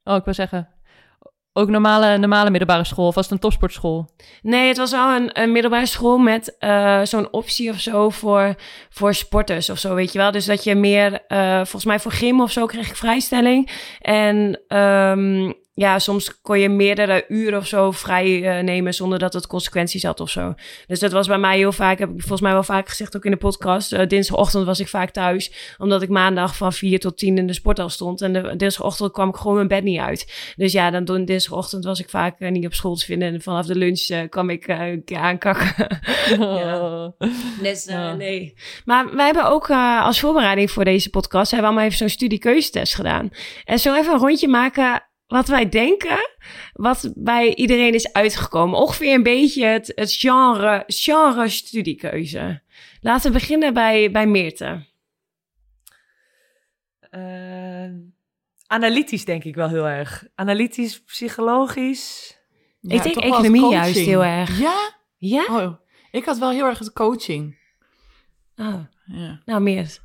[0.03, 0.69] Oh, ik wil zeggen.
[1.57, 4.09] Ook normale, normale middelbare school, of was het een topsportschool?
[4.41, 8.55] Nee, het was wel een, middelbare school met eh, zo'n optie of zo voor,
[8.89, 10.31] voor sporters of zo, weet je wel.
[10.31, 13.71] Dus dat je meer, eh, volgens mij voor gym of zo kreeg ik vrijstelling.
[14.01, 19.33] En ehm, ja, soms kon je meerdere uren of zo vrij eh, nemen zonder dat
[19.33, 20.53] het consequenties had of zo.
[20.87, 23.25] Dus dat was bij mij heel vaak, heb ik volgens mij wel vaak gezegd ook
[23.25, 23.93] in de podcast.
[23.93, 27.53] eh, dinsdagochtend was ik vaak thuis, omdat ik maandag van 4 tot 10 in de
[27.53, 28.21] sporthal stond.
[28.21, 30.53] En de, dinsdagochtend kwam ik gewoon mijn bed niet uit.
[30.55, 33.33] Dus ja, dan toen dinsdagochtend was ik vaak eh, niet op school te vinden.
[33.33, 35.73] En vanaf de lunch kwam ik eh, een keer aankakken.
[36.39, 37.13] Ja.
[37.61, 38.13] Dus Ja.
[38.13, 38.53] nee.
[38.85, 41.51] Maar wij hebben ook eh, als voorbereiding voor deze podcast...
[41.51, 43.29] hebben we allemaal even zo'n studiekeuzetest gedaan.
[43.65, 46.29] En zo even een rondje maken wat wij denken...
[46.73, 48.79] wat bij iedereen is uitgekomen.
[48.79, 52.61] Ongeveer een beetje het, het genre, genre studiekeuze.
[53.01, 54.85] Laten we beginnen bij, bij Meerte.
[57.09, 57.89] Eh,
[58.67, 60.25] analytisch denk ik wel heel erg.
[60.35, 62.37] Analytisch, psychologisch.
[62.81, 64.59] Ik denk economie juist heel erg.
[64.59, 64.93] Ja?
[65.17, 65.45] Ja?
[65.49, 65.73] Oh,
[66.11, 67.57] Ik had wel heel erg het coaching.
[68.55, 69.41] Oh, Ja.
[69.45, 69.99] nou, meer.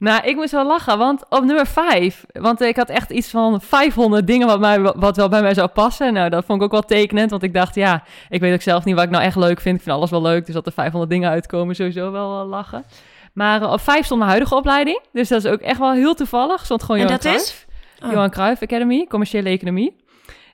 [0.00, 3.60] Nou, ik moest wel lachen, want op nummer 5, want ik had echt iets van
[3.60, 6.12] 500 dingen wat, mij, wat wel bij mij zou passen.
[6.12, 8.84] Nou, dat vond ik ook wel tekenend, want ik dacht, ja, ik weet ook zelf
[8.84, 9.76] niet wat ik nou echt leuk vind.
[9.76, 12.84] Ik vind alles wel leuk, dus dat er 500 dingen uitkomen, sowieso wel lachen.
[13.32, 16.14] Maar eh, op 5 stond mijn huidige opleiding, dus dat is ook echt wel heel
[16.14, 16.64] toevallig.
[16.64, 17.66] Stond gewoon En Johan dat Cruijff.
[17.98, 18.04] is?
[18.06, 18.12] Oh.
[18.12, 19.96] Johan Cruijff Academy, commerciële economie.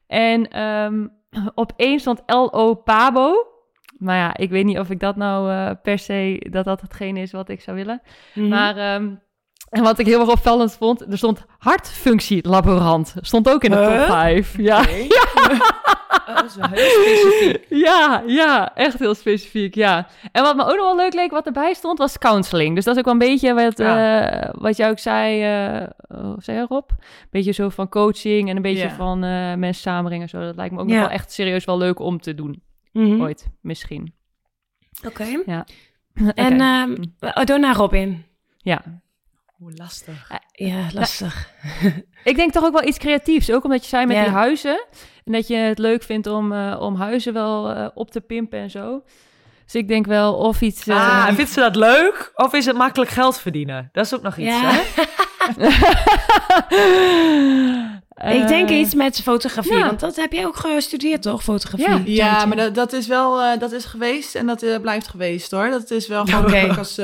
[0.07, 1.07] En ehm,
[1.55, 3.47] op één stond LO Pabo.
[3.99, 7.21] Maar ja, ik weet niet of ik dat nou eh, per se, dat dat hetgene
[7.21, 8.03] is wat ik zou willen.
[8.35, 8.49] Mhm.
[8.49, 9.09] Maar ehm,
[9.69, 13.15] en wat ik heel erg opvallend vond, er stond hartfunctielaborant.
[13.21, 14.07] Stond ook in de top Huh?
[14.07, 14.55] 5.
[14.71, 14.85] Ja,
[16.29, 17.67] Oh, dat is wel heel specifiek.
[17.69, 20.07] ja, ja, echt heel specifiek, ja.
[20.33, 22.75] En wat me ook nog wel leuk leek, wat erbij stond, was counseling.
[22.75, 25.43] Dus dat is ook wel een beetje wat, eh, wat jij ook zei,
[26.09, 26.91] oh, zei Rob?
[26.91, 26.97] Een
[27.31, 28.95] beetje zo van coaching en een beetje Ja.
[28.95, 30.41] van eh, mensen samenbrengen en zo.
[30.41, 30.95] Dat lijkt me ook Ja.
[30.95, 32.63] nog wel echt serieus wel leuk om te doen.
[32.93, 33.21] Mhm.
[33.23, 34.15] Ooit, misschien.
[35.07, 35.27] Oké.
[35.47, 35.65] Oké.
[36.35, 38.25] En ehm oh, door naar Robin.
[38.59, 38.83] ja.
[39.57, 40.31] Hoe lastig.
[40.53, 41.51] Ja, lastig.
[42.25, 43.51] Ik denk toch ook wel iets creatiefs.
[43.51, 44.23] Ook omdat je zei met Ja.
[44.23, 44.85] die huizen.
[45.25, 48.59] En dat je het leuk vindt om, eh, om huizen wel eh, op te pimpen
[48.59, 49.03] en zo.
[49.65, 50.87] Dus ik denk wel of iets...
[50.87, 52.33] eh, Ah, en vindt ze dat leuk?
[52.35, 53.89] Of is het makkelijk geld verdienen?
[53.93, 54.71] Dat is ook nog iets, Ja.
[54.71, 54.83] hè?
[58.41, 59.87] ik denk eh, iets met fotografie, ja.
[59.87, 61.43] want dat heb jij ook gestudeerd, toch?
[61.43, 62.15] Fotografie.
[62.15, 62.47] Ja.
[62.47, 65.69] Maar dat, dat is wel eh, dat is geweest en dat eh, blijft geweest hoor.
[65.71, 67.01] Dat is wel gewoon leuk als.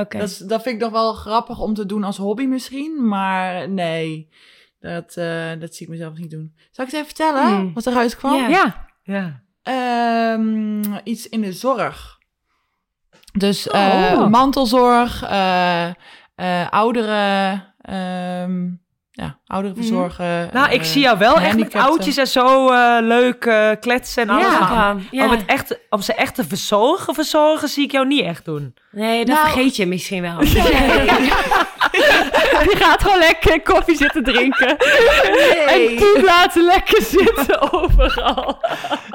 [0.00, 0.18] Oké.
[0.18, 3.68] dat, is- dat vind ik nog wel grappig om te doen als hobby misschien, maar
[3.70, 4.28] nee,
[4.80, 6.54] dat, eh, dat zie ik mezelf niet doen.
[6.70, 7.72] Zal ik het even vertellen Hmm.
[7.74, 8.34] wat eruit kwam?
[8.34, 8.48] Ja.
[8.48, 9.44] Ja, Ja.
[9.62, 12.18] Ehm, iets in de zorg.
[13.32, 13.74] Dus Oh.
[13.80, 15.88] eh, mantelzorg, eh
[16.34, 18.68] eh ouderen, ehm,
[19.18, 20.48] ja, ouderen verzorgen.
[20.52, 24.22] Nou, ik eh, zie jou wel echt met oudjes en zo eh, leuk eh, kletsen
[24.22, 24.46] en alles.
[24.46, 24.96] Ja.
[25.10, 25.24] Ja.
[25.24, 28.74] Om, het echt, om ze echt te verzorgen, verzorgen, zie ik jou niet echt doen.
[28.90, 30.38] Nee, dat Nou- vergeet je misschien wel.
[30.38, 30.60] die
[32.84, 34.76] gaat gewoon lekker koffie zitten drinken.
[35.26, 35.88] Nee.
[35.88, 38.58] En poep laten lekker zitten overal.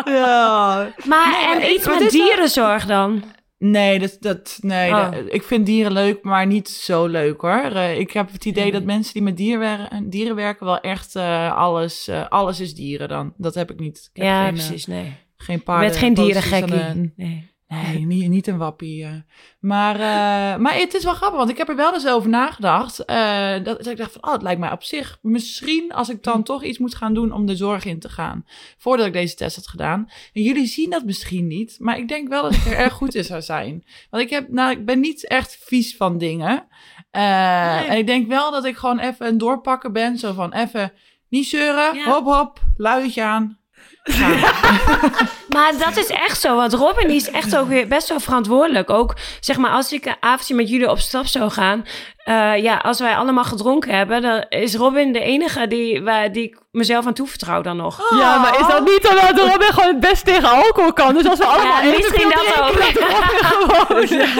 [0.05, 0.87] Ja.
[1.05, 3.23] Maar Nee, maar en iets met dierenzorg dan?
[3.63, 7.51] Nee, dat, dat, nee dat- ik vind dieren leuk, maar niet zo leuk hoor.
[7.71, 8.71] Eh, ik heb het idee Hmm.
[8.71, 13.07] dat mensen die met dieren, dieren werken wel echt eh, alles, eh, alles is dieren
[13.09, 13.33] dan.
[13.37, 13.97] Dat heb ik niet.
[14.13, 15.13] Ik heb Ja, geen, precies, nee.
[15.37, 15.87] geen paarden.
[15.89, 17.13] Met geen dierengekkie.
[17.15, 17.49] Nee.
[17.71, 19.03] Nee, niet, niet een wappie.
[19.03, 19.11] eh.
[19.59, 23.05] Maar, eh, maar het is wel grappig, want ik heb er wel eens over nagedacht.
[23.05, 26.23] eh, dat, dat ik dacht van, oh, het lijkt mij op zich misschien als ik
[26.23, 28.45] dan toch iets moet gaan doen om de zorg in te gaan.
[28.77, 30.09] Voordat ik deze test had gedaan.
[30.33, 33.15] En jullie zien dat misschien niet, maar ik denk wel dat ik er erg goed
[33.15, 33.83] in zou zijn.
[34.09, 36.67] Want ik, heb, nou, ik ben niet echt vies van dingen.
[37.11, 40.17] En ik denk wel dat ik gewoon even een doorpakken ben.
[40.17, 40.93] Zo van even
[41.29, 42.03] niet zeuren, Ja.
[42.13, 43.59] hop hop, luidje aan.
[45.53, 48.89] Maar dat is echt zo, want Robin die is echt ook weer best wel verantwoordelijk.
[48.89, 51.85] Ook zeg maar, als ik een avondje met jullie op stap zou gaan,
[52.17, 56.43] eh, ja, als wij allemaal gedronken hebben, dan is Robin de enige die, waar, die
[56.43, 58.17] ik mezelf aan toevertrouw dan nog.
[58.19, 61.13] Ja, maar is dat niet omdat Robin gewoon het best tegen alcohol kan?
[61.13, 62.77] Dus als we allemaal Ja, misschien dat ook.
[62.77, 64.33] drinken, dat Robin gewoon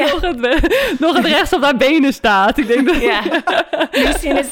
[0.10, 2.58] nog, het, nog het rechts op haar benen staat.
[2.58, 3.00] Ik denk dat...
[3.00, 3.20] Ja,
[3.90, 4.46] misschien, is,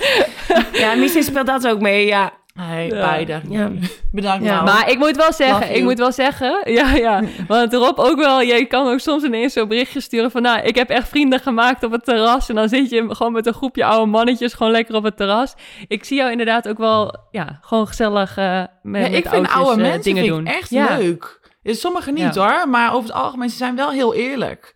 [0.72, 2.32] ja, misschien speelt dat ook mee, ja.
[2.56, 3.00] Nee, Ja.
[3.06, 3.40] beide.
[3.48, 3.70] Ja.
[4.12, 4.44] Bedankt.
[4.44, 4.52] Ja.
[4.52, 4.64] nou.
[4.64, 7.22] Maar ik moet wel zeggen, ik moet wel zeggen, ja, ja.
[7.48, 10.74] Want Rob ook wel, jij kan ook soms ineens zo'n berichtje sturen van, nou, ik
[10.76, 12.48] heb echt vrienden gemaakt op het terras.
[12.48, 15.54] En dan zit je gewoon met een groepje oude mannetjes gewoon lekker op het terras.
[15.88, 19.32] Ik zie jou inderdaad ook wel, ja, gewoon gezellig eh met, Ja, met ik vind
[19.48, 20.46] oudjes, oude eh, mensen dingen vind doen.
[20.46, 20.96] ik echt ja.
[20.96, 21.40] leuk.
[21.62, 22.46] Sommigen niet Ja.
[22.48, 24.74] hoor, maar over het algemeen ze zijn wel heel eerlijk.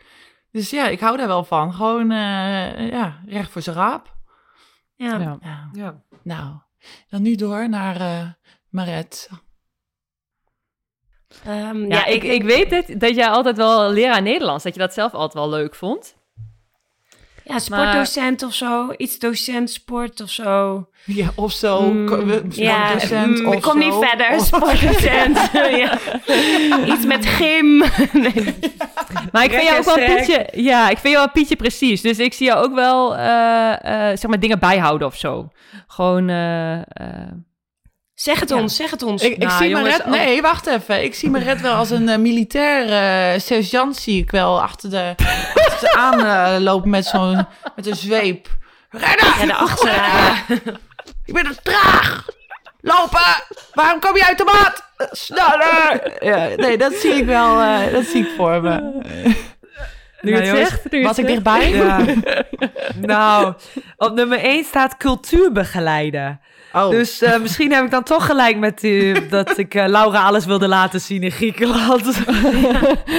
[0.52, 1.74] Dus ja, ik hou daar wel van.
[1.74, 4.14] Gewoon, eh, ja, recht voor zijn raap.
[4.96, 5.16] Ja.
[5.18, 5.38] Ja.
[5.42, 5.68] Ja.
[5.72, 5.94] Ja.
[6.22, 6.44] Nou,
[7.08, 8.28] dan nu door naar eh
[8.68, 9.28] Maret.
[11.44, 14.94] Ehm, Ja, ik, ik weet het, dat jij altijd wel leraar Nederlands, dat je dat
[14.94, 16.16] zelf altijd wel leuk vond.
[17.52, 18.92] Ja, sportdocent of zo.
[18.96, 20.86] Iets docent sport of zo.
[21.04, 21.80] Ja, of zo.
[21.82, 24.36] Mm, ja, sportdocent mm, of ik kom niet verder.
[24.36, 25.38] Of- Sportdocent.
[25.82, 25.98] ja.
[26.86, 27.78] Iets met gym.
[28.12, 28.54] nee.
[29.32, 32.00] Maar ik vind jou ook wel Lekker Pietje, ja, ik vind jou wel Pietje precies.
[32.00, 33.72] Dus ik zie jou ook wel, eh,
[34.10, 35.48] eh, zeg maar, dingen bijhouden of zo.
[35.86, 36.82] Gewoon, eh, eh,
[38.20, 38.56] Zeg het Ja.
[38.56, 39.22] ons, zeg het ons.
[39.22, 40.06] Ik, ik Nou, zie jongens, Maret...
[40.06, 41.02] Nee, wacht even.
[41.04, 42.82] Ik zie Maret wel als een eh, militair
[43.34, 45.14] eh, sergeant zie ik wel achter de,
[45.54, 48.48] achter ze aan eh, lopen met zo'n met een zweep.
[48.90, 49.48] Rennen!
[49.48, 49.94] Daarachter.
[49.94, 50.34] ja.
[51.24, 52.26] Ik ben er traag!
[52.80, 53.42] Lopen!
[53.72, 54.84] Waarom kom je uit de mat?
[55.10, 56.16] Sneller!
[56.24, 57.60] Ja, nee, dat zie ik wel.
[57.60, 58.80] eh, dat zie ik voor me.
[60.20, 61.70] Nu je Nou, het zegt, nu Was het ik dichtbij?
[61.70, 62.04] Ja.
[63.00, 63.54] nou,
[63.96, 66.40] op nummer 1 staat cultuurbegeleiden.
[66.72, 66.90] Oh.
[66.90, 70.44] Dus eh, misschien heb ik dan toch gelijk met die, dat ik eh, Laura alles
[70.44, 72.04] wilde laten zien in Griekenland.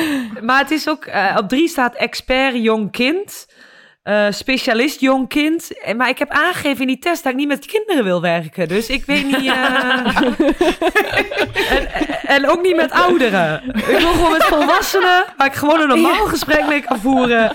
[0.47, 3.45] maar het is ook, eh, op drie staat expert jong kind.
[4.03, 5.81] Eh, specialist jong kind.
[5.83, 8.67] En- Maar ik heb aangegeven in die test dat ik niet met kinderen wil werken.
[8.67, 9.45] Dus ik weet niet...
[9.45, 10.05] eh,
[11.77, 11.87] en,
[12.23, 13.63] en ook niet met ouderen.
[13.75, 15.23] Ik wil gewoon met volwassenen...
[15.37, 17.51] waar ik gewoon een normaal gesprek mee kan voeren.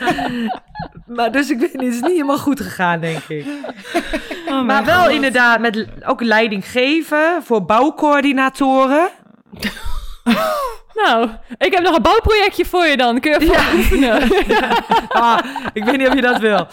[1.07, 3.47] Maar dus ik weet niet, het is niet helemaal goed gegaan, denk ik.
[4.49, 9.09] Oh Maar wel inderdaad met ook leiding geven voor bouwcoördinatoren.
[11.05, 11.29] Nou,
[11.59, 13.21] ik heb nog een bouwprojectje voor je dan.
[13.21, 14.23] Kun je even oefenen.
[15.09, 15.39] Ah,
[15.73, 16.67] ik weet niet of je dat wil.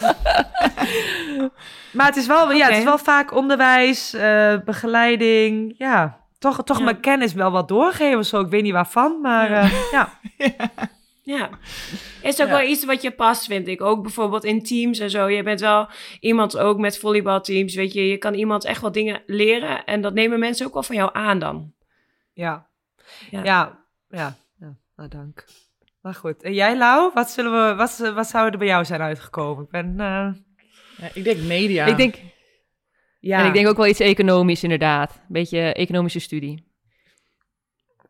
[1.92, 5.74] Maar het is wel, ja, het is wel vaak onderwijs, eh, begeleiding.
[5.78, 6.84] Ja, toch, toch Ja.
[6.84, 8.40] mijn kennis wel wat doorgeven zo.
[8.40, 10.08] Ik weet niet waarvan, maar eh, ja.
[11.22, 11.48] Ja.
[12.22, 12.56] Is ook Ja.
[12.56, 13.82] wel iets wat je past, vind ik.
[13.82, 15.28] Ook bijvoorbeeld in teams en zo.
[15.28, 15.88] Je bent wel
[16.20, 18.08] iemand ook met volleybalteams, weet je.
[18.08, 19.84] Je kan iemand echt wel dingen leren.
[19.84, 21.72] En dat nemen mensen ook wel van jou aan dan.
[22.32, 22.66] Ja,
[23.30, 23.40] Ja.
[23.44, 23.83] ja,
[24.14, 24.36] ja.
[24.58, 24.76] ja.
[24.96, 25.44] Nou, dank.
[26.00, 26.42] Maar goed.
[26.42, 27.10] En jij, Lau?
[27.14, 29.64] Wat, zullen we, wat, wat zou er bij jou zijn uitgekomen?
[29.64, 30.00] Ik ben...
[30.00, 30.32] eh,
[30.96, 31.86] Ja, ik denk media.
[31.86, 32.14] Ik denk,
[33.20, 35.10] ja, En ik denk ook wel iets economisch inderdaad.
[35.14, 36.72] Een beetje economische studie.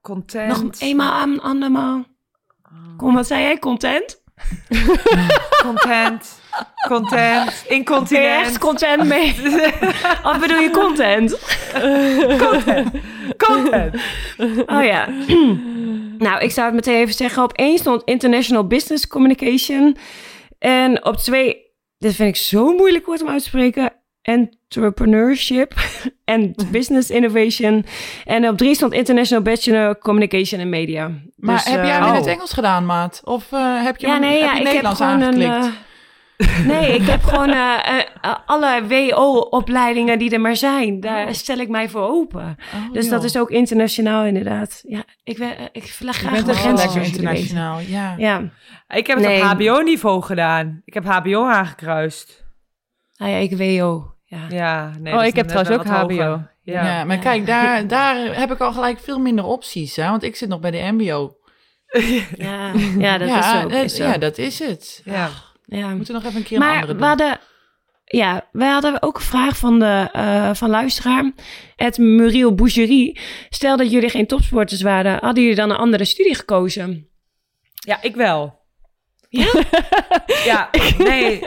[0.00, 0.62] content.
[0.62, 2.04] Nog eenmaal aan andermaal.
[2.96, 3.58] Kom, wat zei jij?
[3.58, 4.22] Content?
[5.62, 6.40] Content.
[6.88, 7.46] Content.
[7.46, 8.58] Echt Incontinent.
[8.58, 9.34] content mee?
[10.28, 11.38] of bedoel je content?
[13.36, 13.94] Content.
[14.66, 15.08] Oh ja.
[16.18, 17.42] nou, ik zou het meteen even zeggen.
[17.42, 19.96] Op één stond International Business Communication.
[20.58, 21.56] En op twee,
[21.98, 23.92] dit vind ik zo moeilijk woord om uit te spreken.
[24.22, 25.74] Entrepreneurship
[26.24, 27.86] en Business Innovation.
[28.24, 31.10] En op drie stond International Bachelor Communication and Media.
[31.36, 32.16] maar Dus, heb jij eh, hem in oh.
[32.16, 33.20] het Engels gedaan, maat?
[33.24, 35.06] Of eh, heb je ja, hem nee, ja, ik heb Nederlands een...
[35.06, 35.70] aangeklikt?
[36.66, 41.00] Nee, ik heb gewoon eh, eh, alle WO-opleidingen die er maar zijn.
[41.00, 42.56] Daar stel ik mij voor open.
[42.74, 43.12] Oh, Dus joh.
[43.12, 44.82] dat is ook internationaal inderdaad.
[44.86, 47.06] Ja, ik, ben, eh, ik verleg Je graag bent de jullie.
[47.12, 48.14] internationaal, ja.
[48.18, 48.42] Ja.
[48.88, 49.38] Ik heb het Nee.
[49.42, 50.82] op HBO-niveau gedaan.
[50.84, 52.44] Ik heb HBO aangekruist.
[53.16, 54.12] Ah ja, ik WO.
[54.24, 54.46] Ja.
[54.48, 56.00] Ja, nee, oh, ik heb trouwens ook HBO.
[56.00, 56.52] hoger.
[56.62, 57.04] Ja, Ja.
[57.04, 57.22] maar Ja.
[57.22, 60.08] kijk, daar, daar heb ik al gelijk veel minder opties, hè?
[60.10, 61.36] Want ik zit nog bij de mbo.
[62.36, 63.70] Ja, ja, dat ja, is ook.
[63.70, 64.04] dat, is zo.
[64.04, 65.02] ja, dat is het.
[65.04, 65.28] Ja.
[65.64, 65.88] Ja.
[65.88, 67.38] We moeten nog even een keer een Maar andere we hadden,
[68.04, 71.32] ja, wij hadden ook een vraag van de eh, van luisteraar.
[71.76, 73.20] Het Muriel Boucherie.
[73.48, 77.08] Stel dat jullie geen topsporters waren, hadden jullie dan een andere studie gekozen?
[77.74, 78.62] Ja, ik wel.
[79.28, 79.52] Ja?
[80.44, 81.42] Ja, nee.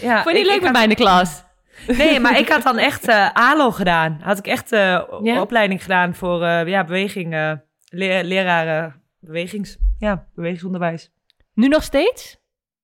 [0.00, 1.42] Ja, Vond je ik- niet leuk ik met had- mij in de klas?
[1.86, 4.18] Nee, maar ik had dan echt eh ALO gedaan.
[4.22, 5.40] Had ik echt eh, Ja?
[5.40, 7.52] opleiding gedaan voor eh, ja, beweging, eh,
[7.88, 11.10] le- leraren bewegings, ja, bewegingsonderwijs.
[11.54, 12.37] Nu nog steeds?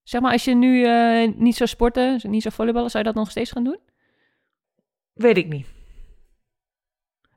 [0.04, 3.18] Zeg maar, als je nu eh, niet zou sporten, niet zou volleyballen, zou je dat
[3.22, 3.78] nog steeds gaan doen?
[5.12, 5.66] Weet ik niet.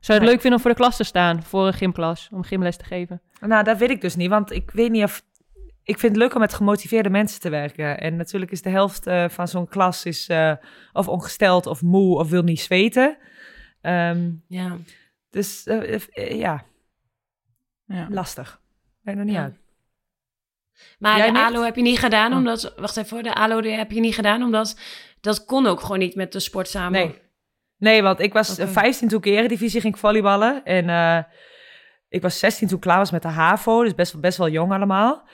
[0.00, 0.30] je het Nee.
[0.30, 3.22] leuk vinden om voor de klas te staan, voor een gymklas, om gymles te geven?
[3.40, 5.26] Nou, dat weet ik dus niet, want ik weet niet of...
[5.82, 8.00] Ik vind het leuk om met gemotiveerde mensen te werken.
[8.00, 10.52] En natuurlijk is de helft eh, van zo'n klas is, eh,
[10.92, 13.16] of ongesteld of moe of wil niet zweten.
[13.80, 14.76] Ehm, Ja.
[15.30, 15.62] dus
[16.14, 16.64] ja,
[17.84, 18.06] Ja.
[18.10, 18.60] lastig.
[19.02, 19.42] Ben nog niet Ja.
[19.42, 19.58] uit.
[20.98, 21.40] Maar Jij de niet?
[21.42, 22.38] ALO heb je niet gedaan Oh.
[22.38, 22.74] omdat...
[22.76, 24.78] Wacht even, hoor, de ALO die heb je niet gedaan omdat...
[25.20, 26.92] Dat kon ook gewoon niet met de sport samen.
[27.00, 27.18] Nee.
[27.78, 28.62] Nee, want ik was Oké.
[28.62, 30.64] eh, 15 toen ik eredivisie ging volleyballen.
[30.64, 31.18] En eh,
[32.08, 33.82] ik was 16 toen ik klaar was met de HAVO.
[33.82, 35.28] Dus best, wel- best wel jong allemaal.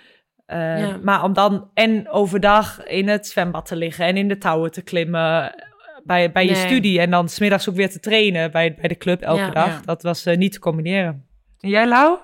[0.47, 0.99] Eh, Ja.
[1.03, 4.83] Maar om dan en overdag in het zwembad te liggen en in de touwen te
[4.83, 5.61] klimmen eh,
[6.05, 7.01] bij, bij je studie.
[7.01, 9.51] En dan smiddags ook weer te trainen bij, bij de club elke Ja.
[9.51, 9.67] dag.
[9.67, 9.81] Ja.
[9.85, 11.27] Dat was niet te combineren.
[11.61, 12.19] En jij, Lau?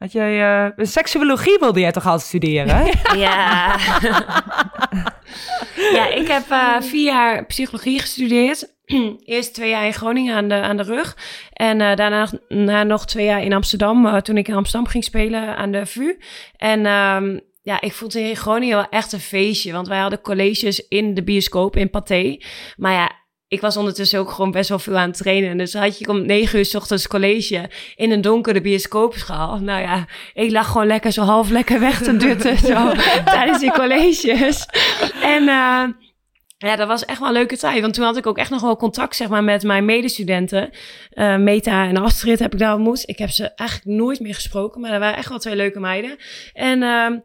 [0.00, 2.86] Had jij, eh, seksuologie wilde jij toch altijd studeren?
[3.24, 3.78] Ja.
[5.96, 8.74] ja, ik heb eh, vier jaar psychologie gestudeerd.
[9.24, 11.16] Eerst twee jaar in Groningen aan de, aan de rug.
[11.52, 14.22] En eh, daarna na nog twee jaar in Amsterdam.
[14.22, 16.18] toen ik in Amsterdam ging spelen aan de VU.
[16.56, 19.72] En ehm, ja, ik vond in Groningen wel echt een feestje.
[19.72, 22.38] Want wij hadden colleges in de bioscoop in Pathé.
[22.76, 23.19] Maar ja,
[23.50, 25.56] ik was ondertussen ook gewoon best wel veel aan het trainen.
[25.56, 29.58] Dus had je om negen uur s ochtends college in een donkere bioscoopschaal.
[29.58, 32.92] Nou ja, ik lag gewoon lekker zo half lekker weg te dutten zo,
[33.24, 34.66] tijdens die colleges.
[35.22, 35.84] En eh,
[36.58, 37.80] ja, dat was echt wel een leuke tijd.
[37.80, 40.70] Want toen had ik ook echt nog wel contact zeg maar, met mijn medestudenten.
[41.10, 43.08] Eh, Meta en Astrid heb ik daar ontmoet.
[43.08, 46.16] Ik heb ze eigenlijk nooit meer gesproken, maar dat waren echt wel twee leuke meiden.
[46.52, 47.18] En ehm,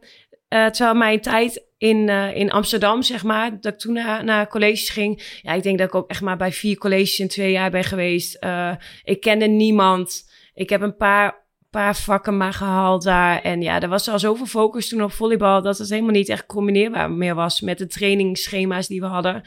[0.48, 4.48] eh, terwijl mijn tijd in, eh, in Amsterdam, zeg maar, dat ik toen naar, naar
[4.48, 5.40] colleges ging.
[5.42, 7.84] Ja, ik denk dat ik ook echt maar bij vier colleges in twee jaar ben
[7.84, 8.34] geweest.
[8.34, 8.72] Eh,
[9.04, 10.30] ik kende niemand.
[10.54, 13.42] Ik heb een paar, paar vakken maar gehaald daar.
[13.42, 16.46] En ja, er was al zoveel focus toen op volleybal dat het helemaal niet echt
[16.46, 19.42] combineerbaar meer was met de trainingsschema's die we hadden.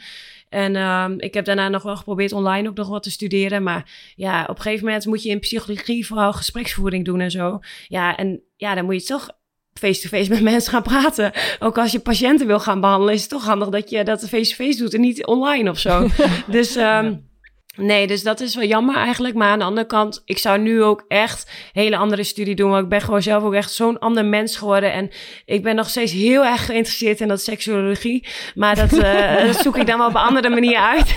[0.48, 3.62] En um, ik heb daarna nog wel geprobeerd online ook nog wat te studeren.
[3.62, 7.58] Maar ja, op een gegeven moment moet je in psychologie vooral gespreksvoering doen en zo.
[7.88, 9.28] Ja, en ja, dan moet je toch
[9.72, 11.32] face-to-face met mensen gaan praten.
[11.58, 14.78] Ook als je patiënten wil gaan behandelen, is het toch handig dat je dat face-to-face
[14.78, 16.08] doet en niet online of zo.
[16.46, 17.29] dus um,
[17.76, 19.34] Nee, dus dat is wel jammer eigenlijk.
[19.34, 22.70] Maar aan de andere kant, ik zou nu ook echt een hele andere studie doen.
[22.70, 24.92] Want ik ben gewoon zelf ook echt zo'n ander mens geworden.
[24.92, 25.10] En
[25.44, 28.26] ik ben nog steeds heel erg geïnteresseerd in dat seksuologie.
[28.54, 31.14] Maar dat, uh, zoek ik dan wel op een andere manier uit.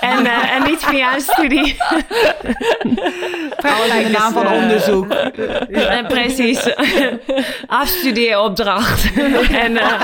[0.00, 1.76] en, uh, en niet via een studie.
[3.56, 5.12] Alles in de naam van onderzoek.
[5.98, 6.74] en precies.
[7.66, 9.10] Afstudeeropdracht.
[9.50, 9.72] en...
[9.72, 10.00] Uh,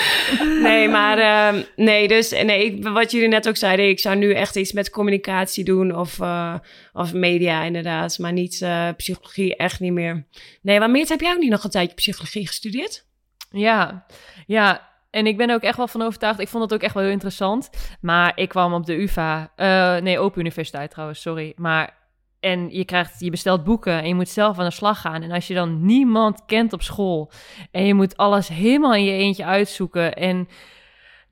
[0.62, 4.32] nee, maar uh, nee, dus nee, ik, wat jullie net ook zeiden, ik zou nu
[4.32, 6.54] echt iets met communicatie doen of, uh,
[6.92, 10.26] of media inderdaad, maar niet uh, psychologie, echt niet meer.
[10.62, 13.06] Nee, maar Meert, heb jij ook niet nog een tijdje psychologie gestudeerd?
[13.50, 14.06] Ja,
[14.46, 14.90] ja.
[15.10, 16.40] En ik ben ook echt wel van overtuigd.
[16.40, 17.70] Ik vond het ook echt wel heel interessant.
[18.00, 19.52] Maar ik kwam op de UvA,
[20.00, 21.52] nee, Open Universiteit trouwens, sorry.
[21.56, 22.01] Maar
[22.42, 25.22] en je, krijgt, je bestelt boeken en je moet zelf aan de slag gaan.
[25.22, 27.30] En als je dan niemand kent op school
[27.70, 30.14] en je moet alles helemaal in je eentje uitzoeken.
[30.14, 30.48] En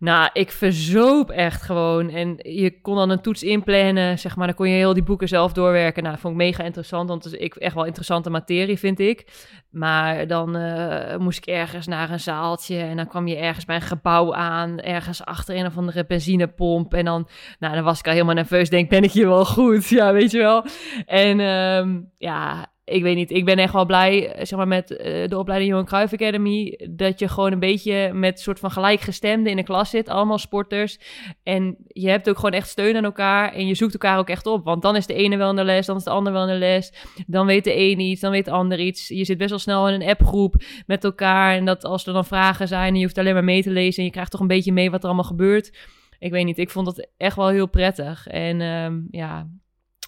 [0.01, 2.11] nou, ik verzoop echt gewoon.
[2.11, 4.46] En je kon dan een toets inplannen, zeg maar.
[4.46, 6.03] Dan kon je heel die boeken zelf doorwerken.
[6.03, 9.26] Nou, dat vond ik mega interessant, want het is echt wel interessante materie, vind ik.
[9.70, 13.76] Maar dan uh, moest ik ergens naar een zaaltje en dan kwam je ergens bij
[13.76, 16.94] een gebouw aan, ergens achter een of andere benzinepomp.
[16.94, 17.28] En dan,
[17.59, 19.88] nou, dan was ik al helemaal nerveus, denk, ben ik hier wel goed?
[20.01, 20.64] Ja, weet je wel.
[21.07, 24.99] En um, ja, ik weet niet, ik ben echt wel blij, zeg maar, met uh,
[25.28, 29.57] de opleiding Johan Cruijff Academy, dat je gewoon een beetje met soort van gelijkgestemden in
[29.57, 30.99] de klas zit, allemaal sporters.
[31.43, 34.47] En je hebt ook gewoon echt steun aan elkaar en je zoekt elkaar ook echt
[34.47, 36.43] op, want dan is de ene wel in de les, dan is de ander wel
[36.43, 36.93] in de les,
[37.26, 39.09] dan weet de een iets, dan weet de ander iets.
[39.09, 40.55] Je zit best wel snel in een appgroep
[40.86, 43.62] met elkaar en dat als er dan vragen zijn en je hoeft alleen maar mee
[43.62, 45.76] te lezen en je krijgt toch een beetje mee wat er allemaal gebeurt.
[46.18, 48.26] Ik weet niet, ik vond het echt wel heel prettig.
[48.26, 49.49] En um, ja,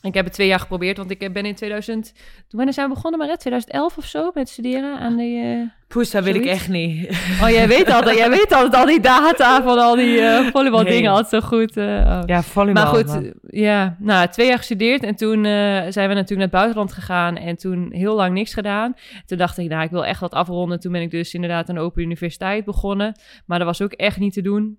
[0.03, 2.12] ik heb het twee jaar geprobeerd, want ik ben in 2000...
[2.50, 3.40] Wanneer zijn we begonnen, Maret?
[3.40, 5.24] 2011 of zo met studeren aan de...
[5.24, 7.09] Uh, Poes, dat wil ik echt niet.
[7.42, 10.84] Oh, jij weet altijd, jij weet altijd al die data van al die uh, volleybal
[10.84, 11.76] dingen altijd zo goed.
[11.76, 12.20] Uh, oh.
[12.26, 12.82] Ja, volleybal.
[12.82, 16.92] Maar goed, ja, nou, twee jaar gestudeerd en toen zijn we natuurlijk naar het buitenland
[16.92, 18.94] gegaan en toen heel lang niks gedaan.
[19.26, 20.80] Toen dacht ik, nou, ik wil echt wat afronden.
[20.80, 24.32] Toen ben ik dus inderdaad een open universiteit begonnen, maar dat was ook echt niet
[24.32, 24.78] te doen.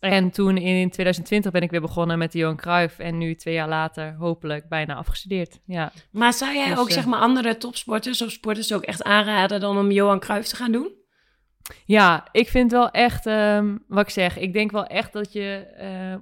[0.00, 2.98] En toen in 2020 ben ik weer begonnen met de Johan Cruijff.
[2.98, 5.60] En nu twee jaar later hopelijk bijna afgestudeerd.
[5.64, 5.92] Ja.
[6.10, 9.78] Maar zou jij dus, ook zeg maar andere topsporters of sporters ook echt aanraden dan
[9.78, 10.96] om Johan Cruijff te gaan doen?
[11.84, 15.66] Ja, ik vind wel echt, um, wat ik zeg, ik denk wel echt dat je,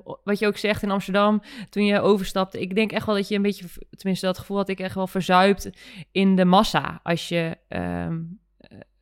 [0.04, 3.28] uh, wat je ook zegt in Amsterdam, toen je overstapte, ik denk echt wel dat
[3.28, 5.70] je een beetje, tenminste dat gevoel had ik echt wel verzuipt
[6.12, 7.00] in de massa.
[7.02, 8.40] Als je um,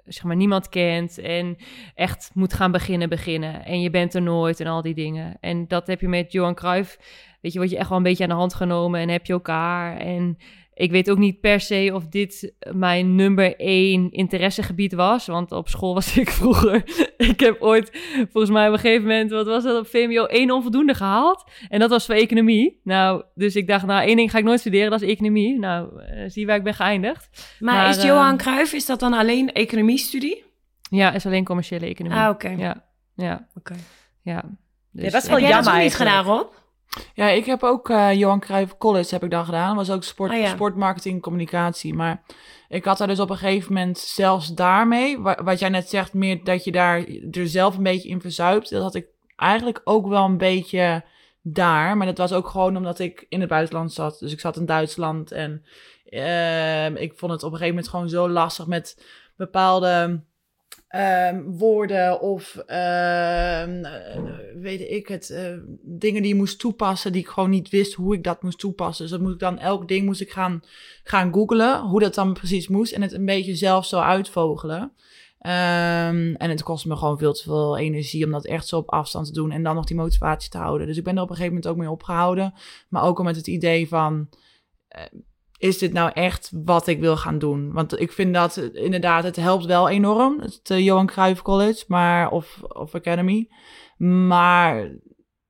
[0.06, 1.56] zeg maar niemand kent en
[1.94, 3.64] echt moet gaan beginnen, beginnen.
[3.64, 5.36] En je bent er nooit en al die dingen.
[5.40, 6.98] En dat heb je met Johan Cruijff,
[7.40, 9.32] weet je, word je echt wel een beetje aan de hand genomen en heb je
[9.32, 9.96] elkaar.
[9.96, 10.38] En
[10.74, 15.26] ik weet ook niet per se of dit mijn nummer één interessegebied was.
[15.26, 16.82] Want op school was ik vroeger.
[17.16, 17.90] ik heb ooit,
[18.30, 21.50] volgens mij op een gegeven moment, wat was dat op VMO, één onvoldoende gehaald.
[21.68, 22.80] En dat was voor economie.
[22.84, 25.58] Nou, dus ik dacht, nou, één ding ga ik nooit studeren, dat is economie.
[25.58, 27.56] Nou, uh, zie waar ik ben geëindigd.
[27.60, 30.44] Maar, maar is Johan uh, Cruijff, is dat dan alleen economiestudie?
[30.90, 32.18] Ja, is alleen commerciële economie.
[32.18, 32.46] Ah, oké.
[32.46, 32.58] Okay.
[32.58, 33.48] Ja, ja.
[33.54, 33.74] Oké.
[34.22, 34.42] Ja.
[34.90, 36.52] Dus, ja, dat is wel jammer dat niet gedaan, Rob?
[37.14, 39.76] Ja, ik heb ook uh, Johan Cruijff College heb ik dan gedaan.
[39.76, 40.48] Dat was ook sport, oh, ja.
[40.48, 41.94] sportmarketing, communicatie.
[41.94, 42.22] Maar
[42.68, 46.44] ik had er dus op een gegeven moment zelfs daarmee, wat jij net zegt, meer
[46.44, 48.70] dat je daar er zelf een beetje in verzuipt.
[48.70, 49.06] Dat had ik
[49.36, 51.04] eigenlijk ook wel een beetje
[51.42, 51.96] daar.
[51.96, 54.18] Maar dat was ook gewoon omdat ik in het buitenland zat.
[54.18, 55.64] Dus ik zat in Duitsland en
[56.08, 59.04] uh, ik vond het op een gegeven moment gewoon zo lastig met
[59.36, 60.20] bepaalde
[60.96, 63.62] Um, woorden of uh,
[64.54, 68.14] weet ik het, uh, dingen die je moest toepassen die ik gewoon niet wist hoe
[68.14, 69.04] ik dat moest toepassen.
[69.04, 70.60] Dus dat moest ik dan, elk ding moest ik gaan,
[71.04, 74.80] gaan googlen, hoe dat dan precies moest en het een beetje zelf zo uitvogelen.
[74.80, 78.90] Um, en het kostte me gewoon veel te veel energie om dat echt zo op
[78.90, 80.86] afstand te doen en dan nog die motivatie te houden.
[80.86, 82.54] Dus ik ben er op een gegeven moment ook mee opgehouden,
[82.88, 84.28] maar ook al met het idee van
[84.96, 85.20] uh,
[85.58, 87.72] is dit nou echt wat ik wil gaan doen?
[87.72, 92.30] Want ik vind dat inderdaad, het helpt wel enorm, het uh, Johan Cruijff College, maar,
[92.30, 93.48] of, of Academy.
[93.96, 94.90] Maar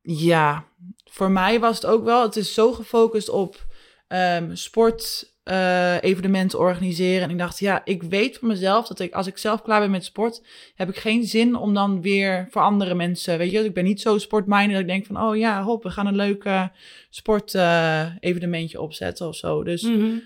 [0.03, 0.65] ja,
[1.05, 3.67] voor mij was het ook wel, het is zo gefocust op
[4.09, 7.23] um, sport, uh, evenementen organiseren.
[7.23, 9.91] En ik dacht, ja, ik weet van mezelf dat ik, als ik zelf klaar ben
[9.91, 10.43] met sport,
[10.75, 14.01] heb ik geen zin om dan weer voor andere mensen, weet je, ik ben niet
[14.01, 16.67] zo sportminded dat ik denk van, oh ja, hop, we gaan een leuk uh,
[17.11, 19.65] sport uh, evenementje opzetten of zo.
[19.65, 20.23] Dus mm -hmm.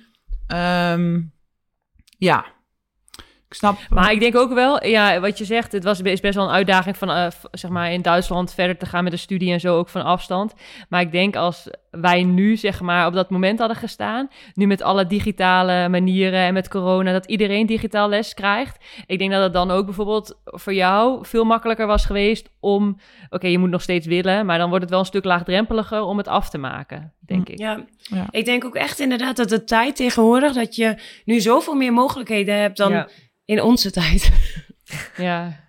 [0.46, 1.20] Ehm,
[2.18, 2.44] ja,
[3.48, 3.78] ik snap.
[3.88, 6.54] Maar ik denk ook wel, ja, wat je zegt, het was is best wel een
[6.54, 9.76] uitdaging van, uh, zeg maar, in Duitsland verder te gaan met de studie en zo
[9.76, 10.54] ook van afstand.
[10.88, 11.68] Maar ik denk als
[12.01, 16.55] wij nu, zeg maar, op dat moment hadden gestaan, nu met alle digitale manieren en
[16.55, 18.84] met corona, dat iedereen digitaal les krijgt.
[19.07, 23.46] Ik denk dat het dan ook bijvoorbeeld voor jou veel makkelijker was geweest om, oké,
[23.46, 26.28] je moet nog steeds willen, maar dan wordt het wel een stuk laagdrempeliger om het
[26.28, 27.53] af te maken, denk hm.
[27.53, 27.59] ik.
[27.59, 27.84] Ja.
[28.01, 28.26] ja.
[28.30, 32.55] ik denk ook echt inderdaad dat de tijd tegenwoordig, dat je nu zoveel meer mogelijkheden
[32.61, 33.07] hebt dan
[33.44, 34.30] in onze tijd.
[35.16, 35.66] Ja.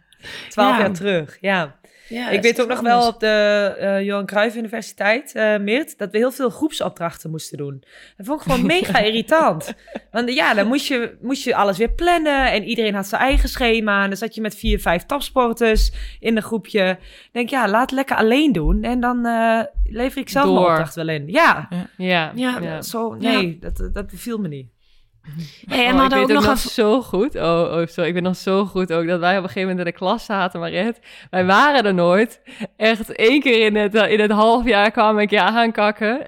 [0.49, 1.79] Twaalf jaar terug, ja.
[2.09, 6.11] Ja ik weet ook nog wel op de uh, Johan Cruijff Universiteit, uh, Meert, dat
[6.11, 7.83] we heel veel groepsopdrachten moesten doen.
[8.17, 9.73] Dat vond ik gewoon mega irritant.
[10.11, 13.49] Want ja, dan moest je, moest je alles weer plannen en iedereen had zijn eigen
[13.49, 14.03] schema.
[14.03, 16.97] En dan zat je met vier, vijf topsporters in een groepje.
[17.31, 20.53] denk ja, laat lekker alleen doen en dan uh, lever ik zelf Door.
[20.53, 21.27] mijn opdracht wel in.
[21.27, 22.31] Ja, ja.
[22.35, 22.59] ja.
[22.59, 22.81] ja.
[22.81, 24.67] Zo, nee, Dat, dat beviel me niet.
[25.65, 27.35] Hey, en oh, ik weet ook nog, zo goed.
[27.35, 28.07] Oh, oh, sorry.
[28.07, 30.25] Ik ben nog zo goed ook dat wij op een gegeven moment in de klas
[30.25, 30.99] zaten, Marit.
[31.29, 32.41] Wij waren er nooit.
[32.77, 36.27] Echt één keer in het, in het half jaar kwam ik je aankakken.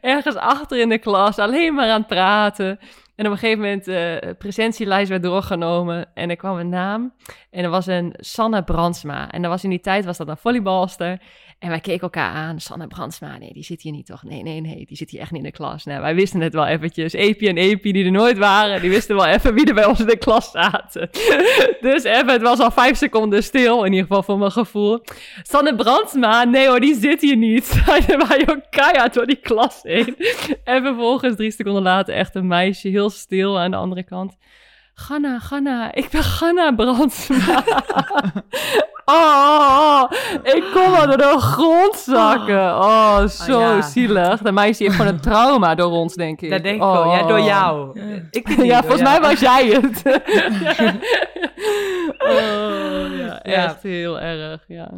[0.00, 2.78] Ergens achter in de klas, alleen maar aan het praten.
[3.20, 7.12] En op een gegeven moment, de uh, presentielijst werd doorgenomen en er kwam een naam.
[7.50, 9.30] En er was een Sanne Brandsma.
[9.30, 11.20] En dat was in die tijd was dat een volleybalster.
[11.60, 12.60] En wij keken elkaar aan.
[12.60, 14.22] Sanne Brandsma, nee, die zit hier niet toch?
[14.22, 15.84] Nee, nee, nee, die zit hier echt niet in de klas.
[15.84, 17.12] Nou, wij wisten het wel eventjes.
[17.12, 20.00] Epi en Epi, die er nooit waren, die wisten wel even wie er bij ons
[20.00, 21.10] in de klas zaten.
[21.80, 25.00] dus even, het was al vijf seconden stil, in ieder geval voor mijn gevoel.
[25.42, 27.64] Sanne Brandsma, nee hoor, die zit hier niet.
[27.86, 30.16] Zeiden wij ook keihard door die klas heen.
[30.64, 34.36] en vervolgens, drie seconden later, echt een meisje, heel stil aan de andere kant.
[35.00, 37.64] Ganna, Ganna, ik ben Ganna Brandsma.
[39.04, 42.58] Oh, oh, oh, ik kom al door de grond zakken.
[42.58, 44.40] Oh, oh zo zielig.
[44.40, 46.50] De meisje heeft gewoon een trauma door ons, denk ik.
[46.50, 46.92] Dat denk ik oh.
[46.92, 47.12] wel.
[47.12, 48.00] Ja, door jou.
[48.00, 50.02] Ja, ik ja volgens mij was jij het.
[52.18, 54.90] oh, ja, echt heel erg, ja.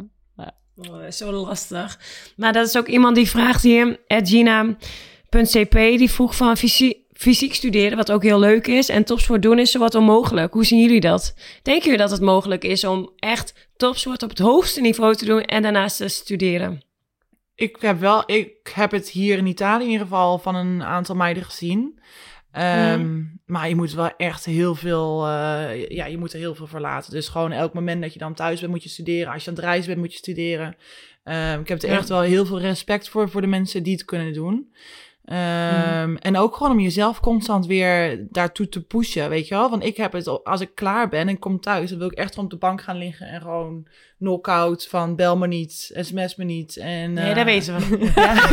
[0.75, 1.99] Oh, zo lastig.
[2.35, 7.97] Maar dat is ook iemand die vraagt hier, Gina.cp, die vroeg van fysiek fysiek studeren,
[7.97, 10.53] wat ook heel leuk is, en topsport doen is wat onmogelijk.
[10.53, 11.33] Hoe zien jullie dat?
[11.61, 15.41] Denken jullie dat het mogelijk is om echt topsport op het hoogste niveau te doen
[15.41, 16.83] en daarnaast te studeren?
[17.55, 21.15] Ik heb wel, ik heb het hier in Italië in ieder geval van een aantal
[21.15, 21.99] meiden gezien.
[22.51, 26.67] Ehm, maar je moet wel echt heel veel, uh, ja, je moet er heel veel
[26.67, 27.11] voor laten.
[27.11, 29.33] Dus gewoon elk moment dat je dan thuis bent, moet je studeren.
[29.33, 30.75] Als je aan het reizen bent, moet je studeren.
[31.23, 34.05] Um, ik heb er echt wel heel veel respect voor, voor de mensen die het
[34.05, 34.73] kunnen doen.
[35.25, 39.69] Um, En ook gewoon om jezelf constant weer daartoe te pushen, weet je wel?
[39.69, 42.37] Want ik heb het, als ik klaar ben en kom thuis, dan wil ik echt
[42.37, 46.77] op de bank gaan liggen en gewoon knock-out van bel me niet, sms me niet.
[46.77, 48.11] En, nee, uh, dat weten we.
[48.15, 48.49] ja,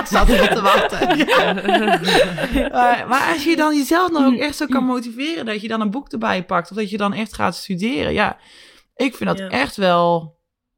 [0.00, 1.08] ik zat er te wachten.
[2.78, 5.80] maar, maar, als je dan jezelf nog ook echt zo kan motiveren, dat je dan
[5.80, 8.38] een boek erbij pakt of dat je dan echt gaat studeren, ja,
[8.96, 10.36] ik vind dat echt wel,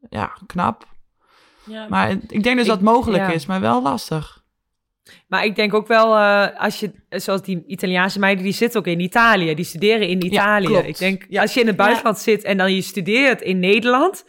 [0.08, 0.86] ja, knap.
[1.64, 1.86] Ja.
[1.88, 4.44] Maar ik denk dus dat het mogelijk is, maar wel lastig.
[5.28, 8.86] Maar ik denk ook wel, uh, als je, zoals die Italiaanse meiden, die zitten ook
[8.86, 9.54] in Italië.
[9.54, 10.72] Die studeren in Italië.
[10.72, 11.42] Ja, ik denk, ja.
[11.42, 14.24] als je in het buitenland zit en dan je studeert in Nederland.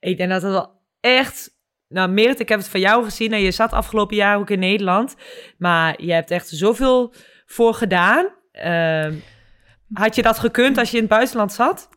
[0.00, 1.50] Ik denk dat dat wel echt.
[1.88, 3.32] Nou, Meert, ik heb het van jou gezien.
[3.32, 5.14] En je zat afgelopen jaar ook in Nederland.
[5.58, 7.14] Maar je hebt echt zoveel
[7.46, 8.26] voor gedaan.
[8.52, 9.06] Uh,
[9.92, 11.88] had je dat gekund als je in het buitenland zat?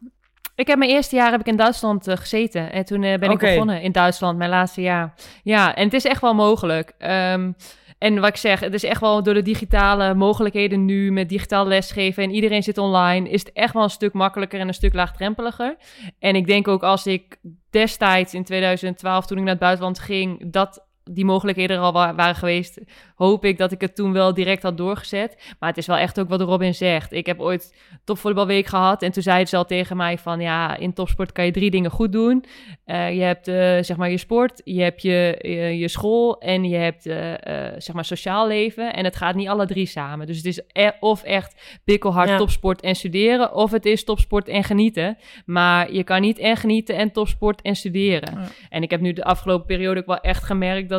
[0.55, 2.71] Ik heb mijn eerste jaar heb ik in Duitsland uh, gezeten.
[2.71, 5.13] En toen uh, ben ik begonnen in Duitsland, mijn laatste jaar.
[5.43, 6.93] Ja, en het is echt wel mogelijk.
[6.99, 7.55] Um,
[7.98, 11.68] en wat ik zeg, het is echt wel door de digitale mogelijkheden nu met digitaal
[11.68, 14.93] lesgeven en iedereen zit online, is het echt wel een stuk makkelijker en een stuk
[14.93, 15.76] laagdrempeliger.
[16.20, 17.38] En ik denk ook als ik
[17.70, 22.36] destijds in 2012, toen ik naar het buitenland ging, dat die mogelijkheden er al waren
[22.36, 22.80] geweest,
[23.16, 25.56] hoop ik dat ik het toen wel direct had doorgezet.
[25.60, 27.12] Maar het is wel echt ook wat Robin zegt.
[27.12, 30.93] Ik heb ooit topvoetbalweek gehad en toen zei ze al tegen mij van ja, in
[30.93, 32.45] topsport kan je drie dingen goed doen.
[32.86, 36.64] Uh, je hebt uh, zeg maar je sport, je hebt je, je, je school en
[36.64, 37.34] je hebt uh,
[37.78, 38.93] zeg maar sociaal leven.
[38.93, 40.28] En het gaat niet alle drie samen.
[40.28, 42.38] Dus het is e of echt pikkelhard ja.
[42.38, 45.18] topsport en studeren, of het is topsport en genieten.
[45.45, 48.34] Maar je kan niet en genieten en topsport en studeren.
[48.34, 48.47] Ja.
[48.70, 50.95] En ik heb nu de afgelopen periode ook wel echt gemerkt dat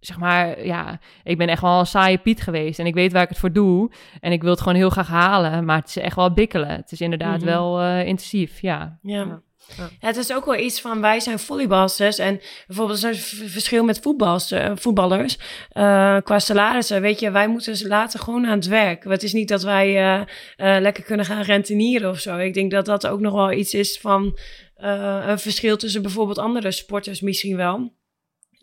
[0.00, 2.78] zeg maar, ja, ik ben echt wel een saaie Piet geweest.
[2.78, 3.90] En ik weet waar ik het voor doe.
[4.20, 5.64] En ik wil het gewoon heel graag halen.
[5.64, 6.68] Maar het is echt wel bikkelen.
[6.68, 7.46] Het is inderdaad mm -hmm.
[7.46, 8.98] wel uh, intensief, ja.
[9.02, 9.16] ja.
[9.16, 9.42] ja.
[9.76, 9.88] Ja.
[9.98, 13.84] Het is ook wel iets van wij zijn volleyballers en bijvoorbeeld er is een verschil
[13.84, 15.38] met uh, voetballers
[15.72, 17.00] uh, qua salarissen.
[17.00, 19.04] Weet je, wij moeten later gewoon aan het werk.
[19.04, 20.24] Het is niet dat wij uh,
[20.56, 22.38] lekker kunnen gaan rentenieren of zo.
[22.38, 24.38] Ik denk dat dat ook nog wel iets is van
[24.76, 27.92] een verschil tussen bijvoorbeeld andere sporters misschien wel.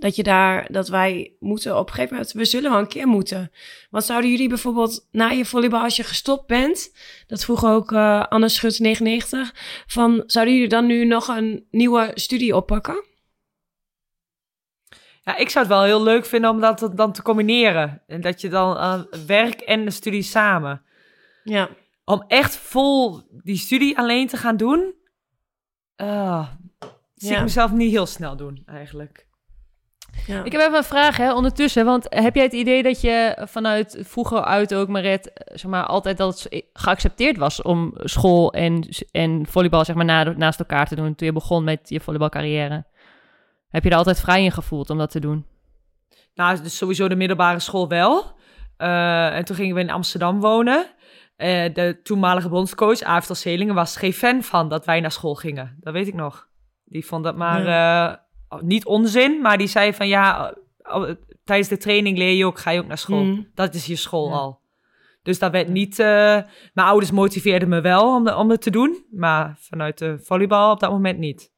[0.04, 3.08] Dat je daar, dat wij moeten op een gegeven moment, we zullen wel een keer
[3.08, 3.52] moeten.
[3.90, 6.96] Wat zouden jullie bijvoorbeeld na je volleybal, als je gestopt bent,
[7.28, 9.54] dat vroeg ook uh, Anne Schut 99,
[9.88, 13.04] van zouden jullie dan nu nog een nieuwe studie oppakken?
[15.22, 18.04] Ja, ik zou het wel heel leuk vinden om dat dan te combineren.
[18.08, 20.82] En dat je dan uh, werk en de studie samen.
[21.44, 21.70] Ja.
[22.06, 24.94] Om echt vol die studie alleen te gaan doen,
[25.98, 26.48] uh,
[27.16, 27.38] zie ja.
[27.38, 29.32] ik mezelf niet heel snel doen eigenlijk.
[30.28, 30.44] Ja.
[30.44, 31.86] Ik heb even een vraag hè, ondertussen.
[31.86, 36.18] Want heb jij het idee dat je vanuit vroeger uit ook, Maret, zeg maar, altijd
[36.18, 41.16] dat het geaccepteerd was om school en, en volleybal zeg maar, naast elkaar te doen
[41.16, 42.86] toen je begon met je volleybalcarrière?
[43.70, 45.46] Heb je er altijd vrij in gevoeld om dat te doen?
[46.36, 48.36] Nou, dus sowieso de middelbare school wel.
[48.78, 50.86] Uh, en toen gingen we in Amsterdam wonen.
[51.38, 55.78] Uh, de toenmalige bondscoach, Aafstel Selingen, was geen fan van dat wij naar school gingen.
[55.80, 56.48] Dat weet ik nog.
[56.86, 58.10] Die vond dat maar ja.
[58.12, 58.16] uh,
[58.62, 60.54] niet onzin, maar die zei van ja,
[61.44, 63.24] tijdens de training leer je ook, ga je ook naar school.
[63.24, 63.48] Mm.
[63.54, 64.36] Dat is je school ja.
[64.36, 64.62] al.
[65.24, 65.98] Dus dat werd niet.
[65.98, 70.72] mijn ouders motiveerden me wel om, de, om het te doen, maar vanuit de volleybal
[70.72, 71.52] op dat moment niet.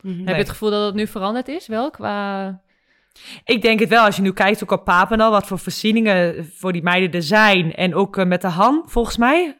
[0.00, 0.26] Mm-hmm.
[0.26, 1.66] Heb je het gevoel dat het nu veranderd is?
[1.66, 2.62] Wel qua.
[3.44, 4.04] Ik denk het wel.
[4.04, 7.74] Als je nu kijkt ook op Papendal, wat voor voorzieningen voor die meiden er zijn.
[7.74, 9.58] En ook uh, met de Han, volgens mij.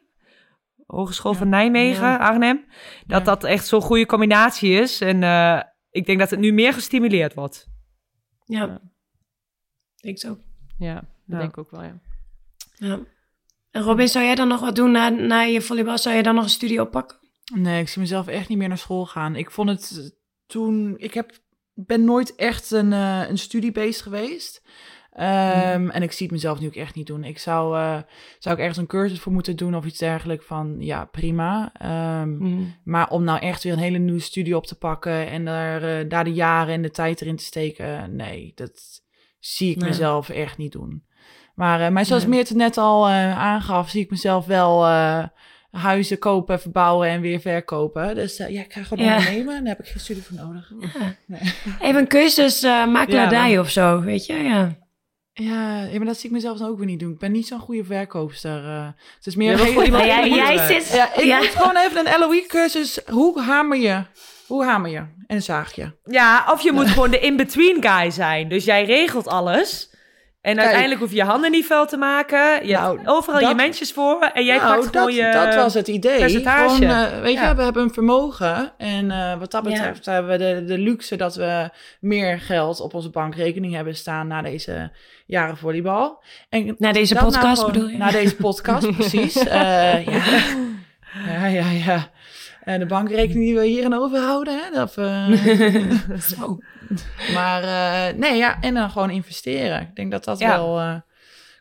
[0.86, 1.38] Hogeschool ja.
[1.38, 2.16] van Nijmegen, ja.
[2.16, 2.64] Arnhem.
[3.06, 3.24] Dat ja.
[3.24, 5.00] dat echt zo'n goede combinatie is.
[5.00, 5.60] En uh,
[5.94, 7.66] ik denk dat het nu meer gestimuleerd wordt.
[8.44, 8.80] Ja,
[10.00, 10.38] ik zo.
[10.78, 10.94] Ja,
[11.26, 12.00] dat denk ik ook wel, ja.
[12.74, 13.00] ja.
[13.70, 15.98] En Robin, zou jij dan nog wat doen na, na je volleybal?
[15.98, 17.18] Zou je dan nog een studie oppakken?
[17.54, 19.36] Nee, ik zie mezelf echt niet meer naar school gaan.
[19.36, 20.14] Ik vond het
[20.46, 20.94] toen...
[20.98, 21.38] Ik heb,
[21.74, 24.62] ben nooit echt een, uh, een studiebeest geweest.
[25.20, 25.90] Um, mm.
[25.90, 27.24] En ik zie het mezelf nu ook echt niet doen.
[27.24, 27.98] Ik zou, uh,
[28.38, 31.72] zou ik ergens een cursus voor moeten doen of iets dergelijks van, ja, prima.
[32.22, 32.74] Um, mm.
[32.84, 36.08] Maar om nou echt weer een hele nieuwe studie op te pakken en daar, uh,
[36.08, 39.02] daar de jaren en de tijd erin te steken, nee, dat
[39.38, 39.88] zie ik nee.
[39.88, 41.04] mezelf echt niet doen.
[41.54, 42.30] Maar, uh, maar zoals nee.
[42.30, 44.86] Meert het net al aangaf, zie ik mezelf wel
[45.70, 48.14] huizen kopen, verbouwen en weer verkopen.
[48.14, 49.16] Dus uh, ja, ik ga gewoon ja.
[49.16, 49.64] ondernemen.
[49.64, 50.72] Daar heb ik geen studie voor nodig.
[50.78, 51.14] Ja.
[51.26, 51.40] Nee.
[51.80, 54.34] Even een cursus uh, makelaardij ja, of zo, weet je?
[54.34, 54.82] Ja.
[55.36, 57.12] Ja, ja, maar dat zie ik mezelf dan ook weer niet doen.
[57.12, 58.64] Ik ben niet zo'n goede verkoopster.
[58.64, 60.92] Uh, het is meer ja, een jij zit...
[60.92, 63.00] Ja, ik moet gewoon even een LOE-cursus.
[63.06, 64.02] Hoe hamer je?
[64.46, 65.02] Hoe hamer je?
[65.26, 65.92] En zaag je?
[66.04, 68.48] Ja, of je moet gewoon de in-between guy zijn.
[68.48, 69.92] Dus jij regelt alles...
[70.44, 72.66] En Kijk, uiteindelijk hoef je je handen niet vuil te maken.
[72.66, 74.30] Je nou, hebt overal dat, je mensjes voor.
[74.34, 76.40] En jij nou, pakt gewoon dat, je Dat was het idee.
[76.40, 77.48] Gewoon, uh, weet ja.
[77.48, 78.72] je, we hebben een vermogen.
[78.78, 80.12] En uh, wat dat betreft ja.
[80.12, 81.70] hebben we de, de luxe dat we
[82.00, 84.90] meer geld op onze bankrekening hebben staan na deze
[85.26, 86.22] jaren volleybal.
[86.48, 87.96] En na deze podcast nou gewoon, bedoel je?
[87.96, 89.36] Na deze podcast, precies.
[89.36, 90.22] Uh, ja.
[91.26, 92.10] ja, ja, ja.
[92.64, 94.92] En de bankrekening die we hierin overhouden, hè, dat...
[96.36, 96.58] Zo.
[97.34, 99.80] Maar uh, nee, ja, en dan gewoon investeren.
[99.80, 100.48] Ik denk dat dat ja.
[100.48, 100.80] wel...
[100.80, 100.94] Uh,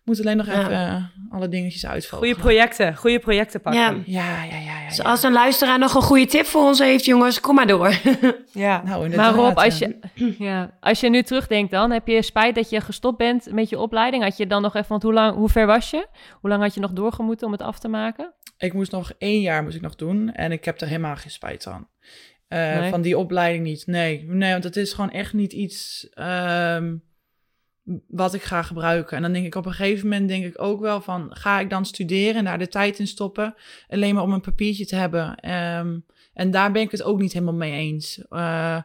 [0.04, 0.60] ik moet alleen nog ja.
[0.60, 2.26] even uh, alle dingetjes uitvallen.
[2.26, 3.82] Goede projecten, goede projecten pakken.
[3.82, 4.58] Ja, ja, ja.
[4.58, 7.56] ja, ja dus als een luisteraar nog een goede tip voor ons heeft, jongens, kom
[7.56, 7.94] maar door.
[8.52, 10.00] ja, nou, maar Rob, als je,
[10.38, 13.80] ja, als je nu terugdenkt dan, heb je spijt dat je gestopt bent met je
[13.80, 14.24] opleiding?
[14.24, 16.08] Had je dan nog even, want hoe, lang, hoe ver was je?
[16.42, 18.34] Hoe lang had je nog doorgemoeten om het af te maken?
[18.64, 21.32] Ik moest nog één jaar moest ik nog doen en ik heb er helemaal geen
[21.32, 21.88] spijt aan.
[22.50, 22.90] Uh, nee.
[22.90, 23.88] Van die opleiding niet.
[23.88, 27.04] Nee, nee, want het is gewoon echt niet iets um,
[28.08, 29.18] wat ik ga gebruiken.
[29.18, 31.36] En dan denk ik op een gegeven moment denk ik ook wel van...
[31.36, 33.56] ga ik dan studeren en daar de tijd in stoppen...
[33.88, 35.52] alleen maar om een papiertje te hebben.
[35.52, 38.26] Um, en daar ben ik het ook niet helemaal mee eens.
[38.30, 38.82] Uh,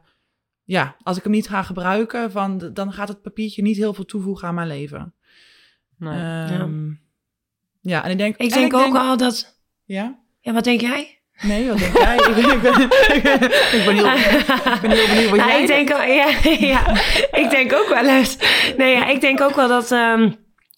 [0.64, 2.30] ja, als ik hem niet ga gebruiken...
[2.30, 5.14] Van, dan gaat het papiertje niet heel veel toevoegen aan mijn leven.
[5.96, 6.58] Nee.
[6.58, 7.00] Um,
[7.80, 7.96] ja.
[7.96, 8.04] ja.
[8.04, 8.36] en ik denk...
[8.36, 9.56] Ik denk ik ook denk, al dat...
[9.88, 10.18] Ja?
[10.40, 11.18] Ja, wat denk jij?
[11.40, 12.16] Nee, wat denk jij?
[12.16, 14.06] ik, ben, ik, ben, ik, ben heel,
[14.74, 15.90] ik ben heel benieuwd wat jij ik denk.
[15.90, 16.28] Al, ja,
[16.74, 16.86] ja,
[17.32, 18.36] ik denk ook wel eens.
[18.76, 20.36] Nee, ja, ik denk ook wel dat, um,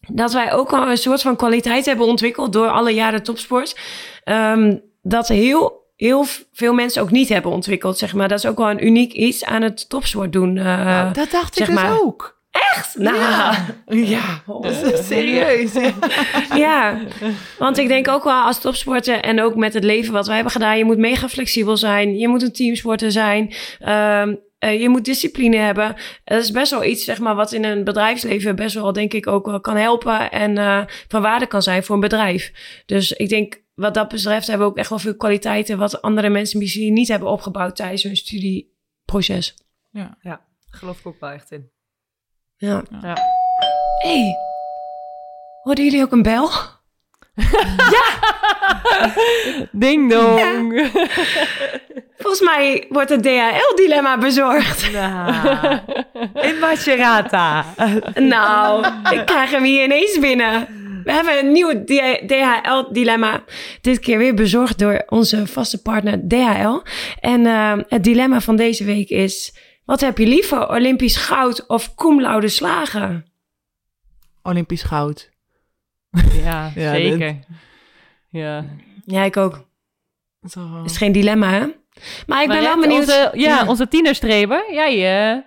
[0.08, 3.78] dat wij ook wel een soort van kwaliteit hebben ontwikkeld door alle jaren topsport.
[4.24, 8.28] Um, dat heel, heel veel mensen ook niet hebben ontwikkeld, zeg maar.
[8.28, 10.56] Dat is ook wel een uniek iets aan het topsport doen.
[10.56, 11.90] Uh, nou, dat dacht ik maar.
[11.90, 12.39] dus ook.
[12.50, 12.96] Echt?
[12.98, 13.66] Nou, ja.
[13.86, 14.42] ja.
[14.46, 14.66] Oh,
[15.10, 15.72] serieus.
[16.64, 17.00] ja,
[17.58, 20.52] want ik denk ook wel als topsporter en ook met het leven wat wij hebben
[20.52, 22.18] gedaan, je moet mega flexibel zijn.
[22.18, 23.52] Je moet een teamsporter zijn.
[23.88, 25.96] Um, uh, je moet discipline hebben.
[26.24, 29.26] Dat is best wel iets, zeg maar, wat in een bedrijfsleven best wel, denk ik,
[29.26, 32.52] ook wel kan helpen en uh, van waarde kan zijn voor een bedrijf.
[32.86, 36.28] Dus ik denk, wat dat betreft hebben we ook echt wel veel kwaliteiten wat andere
[36.28, 39.54] mensen misschien niet hebben opgebouwd tijdens hun studieproces.
[39.90, 40.46] Ja, ja.
[40.70, 41.70] geloof ik ook wel echt in.
[42.60, 42.82] Ja.
[43.02, 43.16] ja.
[43.98, 44.36] hey,
[45.62, 46.50] hoorden jullie ook een bel?
[47.94, 48.18] ja!
[49.72, 50.38] Ding dong!
[50.38, 50.88] Ja.
[52.18, 54.92] Volgens mij wordt het DHL-dilemma bezorgd.
[54.92, 55.34] Nou,
[56.48, 57.64] in Macerata.
[58.14, 60.68] Nou, ik krijg hem hier ineens binnen.
[61.04, 61.84] We hebben een nieuw
[62.26, 63.44] DHL-dilemma.
[63.80, 66.80] Dit keer weer bezorgd door onze vaste partner DHL.
[67.20, 69.52] En uh, het dilemma van deze week is...
[69.90, 73.26] Wat heb je liever, Olympisch goud of cum laude slagen?
[74.42, 75.30] Olympisch goud.
[76.42, 77.38] Ja, Ja, zeker.
[78.28, 78.64] Ja.
[79.04, 79.52] Ja, ik ook.
[79.52, 79.62] Dat
[80.40, 81.66] is toch wel- is geen dilemma, hè?
[82.26, 83.00] Maar ik ben wel benieuwd.
[83.00, 84.72] Onze, ja, onze tienerstreber.
[84.72, 85.38] Jij, eh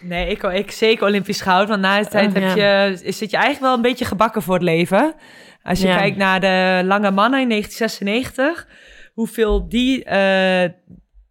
[0.00, 1.68] Nee, ik, ik zeker Olympisch goud.
[1.68, 4.54] Want na de tijd Oh, heb je, zit je eigenlijk wel een beetje gebakken voor
[4.54, 5.14] het leven.
[5.62, 5.96] Als je Ja.
[5.96, 8.66] kijkt naar de lange mannen in 1996,
[9.14, 10.70] hoeveel die eh,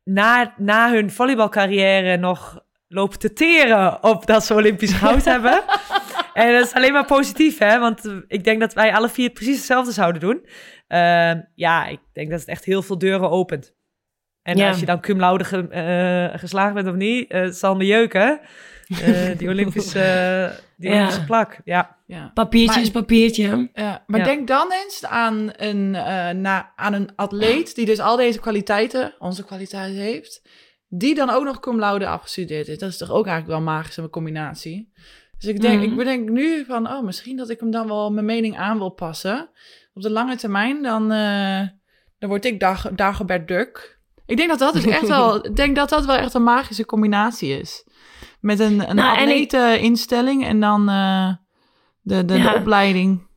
[0.03, 2.60] na, na hun volleybalcarrière nog
[2.93, 5.63] lopen te teren op dat ze Olympisch goud hebben.
[6.33, 7.79] En dat is alleen maar positief, hè?
[7.79, 10.45] Want eh, ik denk dat wij alle vier precies hetzelfde zouden doen.
[10.87, 13.73] Eh, ja, ik denk dat het echt heel veel deuren opent.
[14.41, 14.67] En Ja.
[14.67, 15.67] als je dan cum laude ge-
[16.33, 18.39] eh, geslaagd bent of niet, eh, het zal me jeuken.
[19.01, 19.99] Eh, die Olympische,
[20.77, 20.95] die Ja.
[20.95, 21.97] Olympische plak, ja.
[22.07, 22.31] ja.
[22.33, 23.69] Papiertje Maar- is papiertje.
[23.73, 24.25] Ja, maar Ja.
[24.25, 29.13] denk dan eens aan een, eh, na, aan een atleet die dus al deze kwaliteiten,
[29.19, 30.41] onze kwaliteiten heeft,
[30.93, 32.77] die dan ook nog cum laude afgestudeerd is.
[32.77, 34.91] Dat is toch ook eigenlijk wel een magische combinatie.
[35.37, 35.89] Dus ik denk, Mhm.
[35.91, 38.89] ik bedenk nu van, oh, misschien dat ik hem dan wel mijn mening aan wil
[38.89, 39.49] passen.
[39.93, 41.59] Op de lange termijn, dan, eh,
[42.19, 43.99] dan word ik Dag, Dagobert Duck.
[44.25, 46.85] Ik denk dat dat dus echt wel, ik denk dat dat wel echt een magische
[46.85, 47.87] combinatie is.
[48.39, 51.33] Met een, een Nou, en ik- atleteninstelling en dan eh,
[52.01, 52.51] de, de, Ja.
[52.51, 53.27] de opleiding.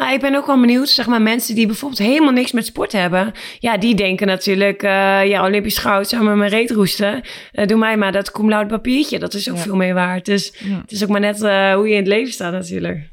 [0.00, 2.92] Ah, ik ben ook wel benieuwd, zeg maar, mensen die bijvoorbeeld helemaal niks met sport
[2.92, 3.32] hebben.
[3.58, 7.22] Ja, die denken natuurlijk, eh, ja, Olympisch goud zou me mijn reet roesten.
[7.52, 9.62] Eh, doe mij maar dat cum laude papiertje, dat is ook Ja.
[9.62, 10.24] veel meer waard.
[10.24, 10.80] Dus Ja.
[10.80, 13.10] het is ook maar net eh, hoe je in het leven staat natuurlijk.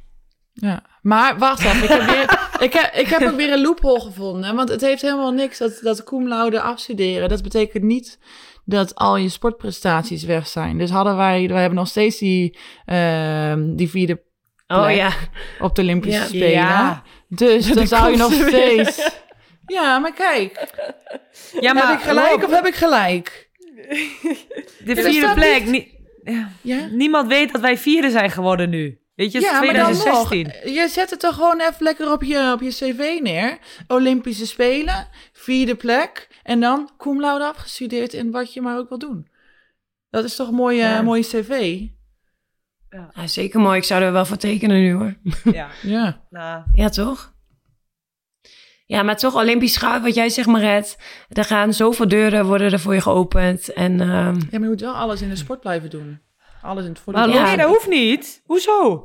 [0.53, 1.83] Ja, maar wacht even.
[1.83, 4.55] Ik heb, weer, ik, heb, ik heb ook weer een loophole gevonden.
[4.55, 7.29] Want het heeft helemaal niks dat, dat cum laude afstuderen.
[7.29, 8.19] Dat betekent niet
[8.65, 10.77] dat al je sportprestaties weg zijn.
[10.77, 14.21] Dus hadden wij, wij hebben nog steeds die, ehm, die vierde
[14.67, 15.11] Oh ja,
[15.59, 16.25] op de Olympische Ja.
[16.25, 16.49] Spelen.
[16.49, 17.03] Ja.
[17.27, 18.47] Dus dan zou je nog weer.
[18.47, 19.09] steeds...
[19.67, 20.67] Ja, maar kijk.
[21.59, 23.49] Ja, heb ik gelijk of heb ik gelijk?
[24.85, 25.65] de vierde plek.
[25.65, 26.91] niet-?
[26.91, 28.99] Niemand weet dat wij vierde zijn geworden nu.
[29.15, 30.43] Weet je, het is Ja, maar dan 2016.
[30.43, 30.73] nog.
[30.75, 33.57] Je zet het toch gewoon even lekker op je, op je cv neer.
[33.87, 36.27] Olympische Spelen, vierde plek.
[36.43, 39.27] En dan cum laude afgestudeerd in wat je maar ook wil doen.
[40.09, 41.01] Dat is toch een mooie, Ja.
[41.01, 41.81] mooie cv?
[43.13, 43.77] Ah, zeker mooi.
[43.77, 45.15] Ik zou er wel voor tekenen nu hoor.
[45.53, 46.21] Ja, Ja.
[46.29, 47.33] nou, Ja, toch?
[48.85, 50.97] Ja, maar toch Olympisch goud, wat jij zegt, Maret.
[51.29, 53.73] Er gaan zoveel deuren worden er voor je geopend.
[53.73, 56.21] En ehm, ja, maar je moet wel alles in de sport blijven doen.
[56.61, 57.33] Alles in het volleybal.
[57.33, 57.43] Ja.
[57.45, 58.41] nee, dat hoeft niet.
[58.45, 59.03] Hoezo?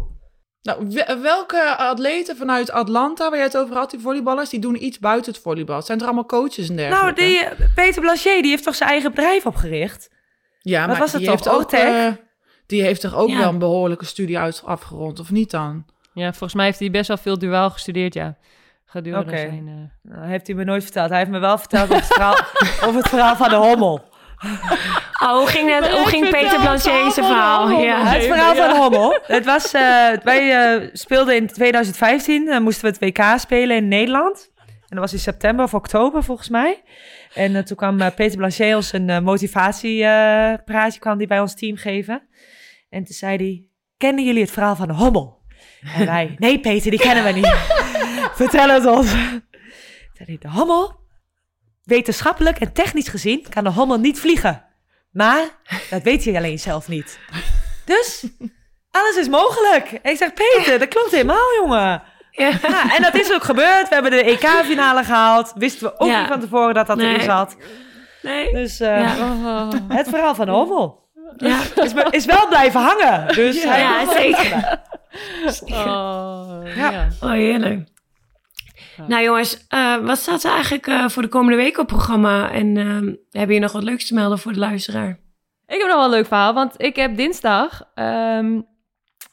[0.62, 4.84] Nou, we- welke atleten vanuit Atlanta, waar jij het over had, die volleyballers, die doen
[4.84, 5.82] iets buiten het volleybal?
[5.82, 7.20] Zijn er allemaal coaches en dergelijke?
[7.20, 10.11] Nou, die, eh, Peter Blanchet, die heeft toch zijn eigen bedrijf opgericht?
[10.61, 11.38] ja, wat maar was het die toch?
[11.45, 12.28] heeft ook, OTEC?
[12.70, 13.38] Die heeft toch ook Ja.
[13.38, 15.84] wel een behoorlijke studie uit afgerond, of niet dan?
[16.12, 18.36] Ja, volgens mij heeft hij best wel veel duaal gestudeerd, ja.
[18.86, 19.90] Gedurende zijn...
[20.02, 21.08] eh, Nou, heeft hij me nooit verteld.
[21.08, 22.34] Hij heeft me wel verteld over het verhaal,
[22.86, 24.08] over het verhaal van de hommel.
[25.22, 27.70] oh, hoe ging, het, hoe ging Peter Blanchet zijn verhaal?
[27.70, 28.04] Ja.
[28.06, 29.18] Het verhaal van de hommel.
[29.22, 33.88] Het was, eh, wij eh, speelden in 2015, eh, moesten we het WK spelen in
[33.88, 34.50] Nederland.
[34.66, 36.82] En dat was in september of oktober volgens mij.
[37.34, 41.76] En toen kwam eh, Peter Blanchet ons een eh, motivatiepraatje kwam die bij ons team
[41.76, 42.22] geven.
[42.91, 43.64] En toen zei hij,
[43.97, 45.38] kennen jullie het verhaal van de hommel?
[45.97, 47.55] En wij, nee Peter, die kennen we niet.
[48.41, 49.11] Vertel het ons.
[49.11, 49.43] Toen
[50.12, 50.95] zei hij, de hommel,
[51.84, 54.64] wetenschappelijk en technisch gezien, kan de hommel niet vliegen.
[55.11, 55.45] Maar
[55.91, 57.18] dat weet hij alleen zelf niet.
[57.84, 58.26] Dus
[58.91, 59.93] alles is mogelijk.
[60.03, 62.03] En ik zeg, Peter, dat klopt helemaal, jongen.
[62.30, 62.59] Ja.
[62.62, 63.88] Ja, en dat is ook gebeurd.
[63.88, 65.53] We hebben de EK-finale gehaald.
[65.57, 66.18] Wisten we ook Ja.
[66.20, 67.22] niet van tevoren dat dat erin Nee.
[67.22, 67.57] zat.
[68.22, 68.53] Nee.
[68.53, 69.68] Dus eh, Ja.
[69.88, 71.59] het verhaal van de hommel Ja.
[71.74, 73.35] is, is wel blijven hangen.
[73.35, 74.78] Dus hij- Ja, zeker.
[75.70, 76.91] Oh, Ja.
[76.91, 77.09] ja.
[77.20, 77.89] Oh, heerlijk.
[78.97, 79.05] Ja.
[79.07, 82.51] Nou jongens, eh, wat staat er eigenlijk eh, voor de komende week op programma?
[82.51, 85.09] En ehm hebben je nog wat leuks te melden voor de luisteraar?
[85.66, 87.83] Ik heb nog wel een leuk verhaal, want ik heb dinsdag...
[87.95, 88.61] ehm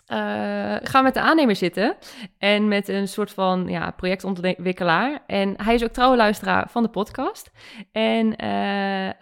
[0.08, 1.96] eh, gaan met de aannemer zitten
[2.38, 5.20] en met een soort van ja, projectontwikkelaar.
[5.26, 7.52] En hij is ook trouwe luisteraar van de podcast.
[7.92, 8.50] En eh,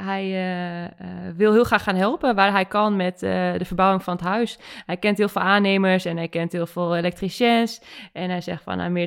[0.06, 0.54] hij
[0.98, 4.60] eh, wil heel graag gaan helpen waar hij kan met de verbouwing van het huis.
[4.86, 7.82] Hij kent heel veel aannemers en hij kent heel veel elektriciens.
[8.14, 9.00] En hij zegt van, nou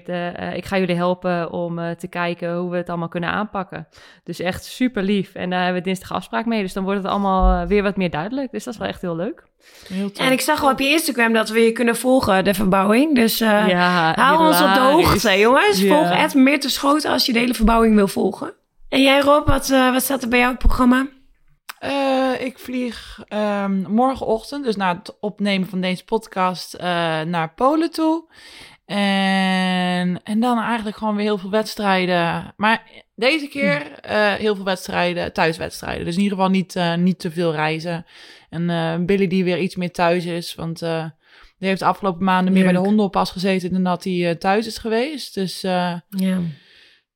[0.55, 3.89] ik ga jullie helpen om te kijken hoe we het allemaal kunnen aanpakken.
[4.25, 5.35] Dus echt super lief.
[5.35, 6.63] En daar hebben we dinsdag afspraak mee.
[6.63, 8.51] Dus dan wordt het allemaal weer wat meer duidelijk.
[8.51, 9.47] Dus dat is wel echt heel leuk.
[9.89, 10.11] Heel.
[10.17, 13.15] En ik zag al op je Instagram dat we je kunnen volgen, de verbouwing.
[13.15, 15.81] Dus eh, ja, hou ons op de hoogte, jongens.
[15.81, 15.89] Ja.
[15.89, 18.55] Volg Ed Meerte Schoten als je de hele verbouwing wil volgen.
[18.89, 21.09] En jij Rob, wat, uh, wat staat er bij jou op het programma?
[21.85, 26.81] Uh, ik vlieg um, morgenochtend, dus na het opnemen van deze podcast, uh,
[27.21, 28.31] naar Polen toe.
[28.89, 32.55] En, en dan eigenlijk gewoon weer heel veel wedstrijden.
[32.57, 36.05] Maar deze keer uh, heel veel wedstrijden, thuiswedstrijden.
[36.05, 38.07] Dus in ieder geval niet, niet te veel reizen.
[38.51, 42.65] En Billy die weer iets meer thuis is, want die heeft de afgelopen maanden meer
[42.65, 45.35] bij de hondenoppas gezeten dan dat hij thuis is geweest.
[45.35, 46.03] Dus ja.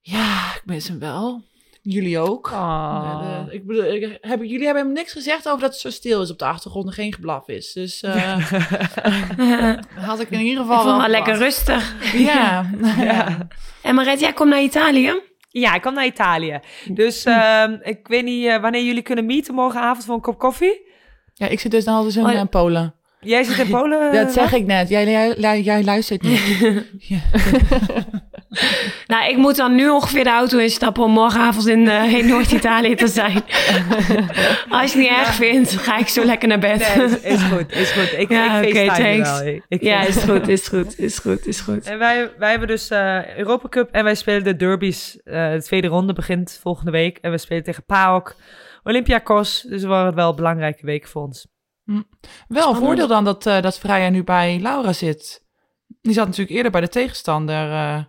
[0.01, 1.43] ja, ik mis hem wel.
[1.85, 2.51] Jullie ook.
[2.51, 3.43] Oh.
[3.51, 6.31] ik bedoel, ik, heb, jullie hebben hem niks gezegd over dat het zo stil is
[6.31, 7.73] op de achtergrond en geen geblaf is.
[7.73, 8.51] Dus uh,
[10.09, 10.79] had ik in ieder geval.
[10.79, 11.95] Ik vond wel lekker rustig.
[12.13, 12.71] Ja.
[12.97, 13.49] ja.
[13.83, 15.21] En Maret, jij komt naar Italië?
[15.49, 16.61] Ja, ik kom naar Italië.
[16.89, 20.91] Dus uh, ik weet niet uh, wanneer jullie kunnen meeten morgenavond voor een kop koffie.
[21.35, 22.95] Ja, ik zit dus dan altijd in oh, Polen.
[23.25, 24.13] Jij zit in Polen?
[24.13, 24.89] dat zeg ik net.
[24.89, 26.41] Jij, jij, jij luistert niet.
[26.99, 27.21] ja.
[29.13, 32.95] nou, ik moet dan nu ongeveer de auto instappen om morgenavond in, uh, in Noord-Italië
[32.95, 33.43] te zijn.
[34.69, 36.97] Als je het niet erg vindt, ga ik zo lekker naar bed.
[36.97, 38.15] Nee, is, is goed, is goed.
[38.19, 39.43] Ik, ja, ik okay, thanks.
[39.43, 39.61] wel.
[39.69, 41.87] Ik, ja, is goed, is goed, is goed, is goed.
[41.87, 45.21] En wij, wij hebben dus uh, Europa Cup en wij spelen de derbies.
[45.25, 47.19] Uh, de tweede ronde begint volgende week.
[47.21, 48.37] En we spelen tegen PAOK,
[48.83, 49.63] Olympiakos.
[49.63, 51.52] Dus het wordt wel een belangrijke week voor ons.
[51.85, 52.03] Hm.
[52.49, 55.45] Wel een voordeel dan dat, uh, dat Freya nu bij Laura zit.
[56.01, 57.67] Die zat natuurlijk eerder bij de tegenstander.
[57.69, 58.05] Uh.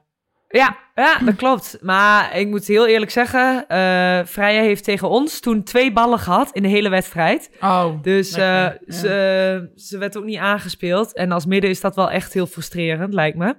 [0.48, 1.78] Ja, ja, dat klopt.
[1.82, 6.52] Maar ik moet heel eerlijk zeggen, uh, Freya heeft tegen ons toen twee ballen gehad
[6.52, 7.52] in de hele wedstrijd.
[7.60, 11.14] Oh, dus uh, ze, ze werd ook niet aangespeeld.
[11.14, 13.56] En als midden is dat wel echt heel frustrerend, lijkt me.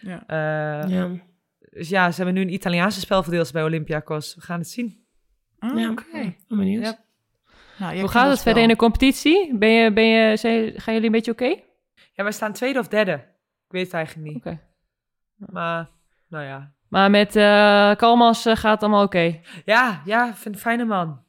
[0.00, 0.24] Ja.
[0.88, 1.10] ja.
[1.70, 4.34] Dus ja, ze hebben nu een Italiaanse spelverdeelster bij Olympiakos.
[4.34, 5.04] We gaan het zien.
[5.58, 6.02] Ja, oké.
[6.08, 6.36] Okay.
[6.48, 7.06] benieuwd.
[7.78, 9.56] Nou, Hoe gaat het verder in de competitie?
[9.58, 10.36] Ben je, ben je,
[10.76, 11.56] gaan jullie een beetje oké?
[12.12, 13.12] Ja, we staan tweede of derde.
[13.12, 14.36] Ik weet het eigenlijk niet.
[14.36, 14.60] Oké.
[15.36, 15.88] Maar,
[16.28, 16.72] nou ja.
[16.88, 19.40] Maar met uh, Kalmas uh, gaat het allemaal oké?
[19.64, 21.22] Ja, ja, vind een fijne man.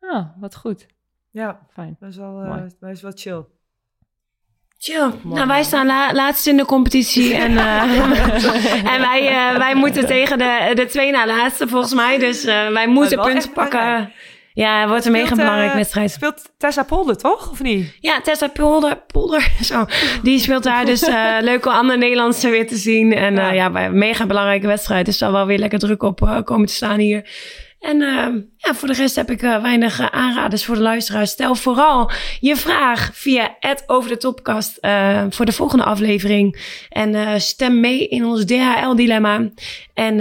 [0.00, 0.86] Ah, wat goed.
[1.30, 1.96] Ja, fijn.
[2.00, 3.44] Hij is wel, uh, hij is wel chill.
[4.78, 5.10] Chill.
[5.22, 7.34] nou, wij staan la laatst in de competitie.
[7.34, 7.56] en
[8.92, 12.18] en wij, wij moeten tegen de, de twee na laatste, volgens mij.
[12.18, 14.12] Dus wij moeten punten pakken.
[14.54, 16.10] Ja, wordt een mega belangrijk uh, wedstrijd.
[16.10, 17.50] Speelt Tessa Polder, toch?
[17.50, 17.96] Of niet?
[18.00, 19.84] Ja, Tessa Polder, Polder zo.
[20.22, 20.84] die speelt daar.
[20.84, 23.12] Dus uh, leuk om andere Nederlandse weer te zien.
[23.12, 25.06] En ja, uh, ja mega belangrijke wedstrijd.
[25.06, 27.28] Dus zal wel weer lekker druk op uh, komen te staan hier.
[27.80, 27.98] En
[28.56, 31.30] ja, voor de rest heb ik weinig aanraders voor de luisteraars.
[31.30, 34.78] Stel vooral je vraag via het over de topkast
[35.30, 36.60] voor de volgende aflevering.
[36.88, 39.48] En stem mee in ons DHL-dilemma.
[39.94, 40.16] En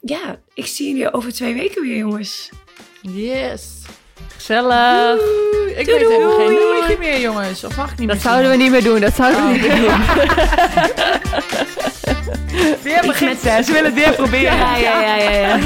[0.00, 2.50] ja, ik zie jullie over twee weken weer, jongens.
[3.02, 3.62] Yes.
[4.36, 5.18] Gezellig.
[5.52, 5.70] Doei.
[5.70, 7.64] Ik weet even geen nummertje meer, jongens.
[7.64, 9.00] Of mag ik niet Dat zouden we niet meer doen.
[9.00, 9.52] Dat zouden we oh.
[9.52, 10.00] niet meer doen.
[12.82, 13.62] weer begint ze.
[13.64, 14.56] Ze willen het weer proberen.
[14.56, 15.58] Ja, ja, ja, ja, ja.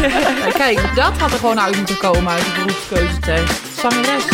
[0.64, 3.60] Kijk, dat had er gewoon uit moeten komen uit de beroepskeuzetest.
[3.80, 4.24] Zangeres.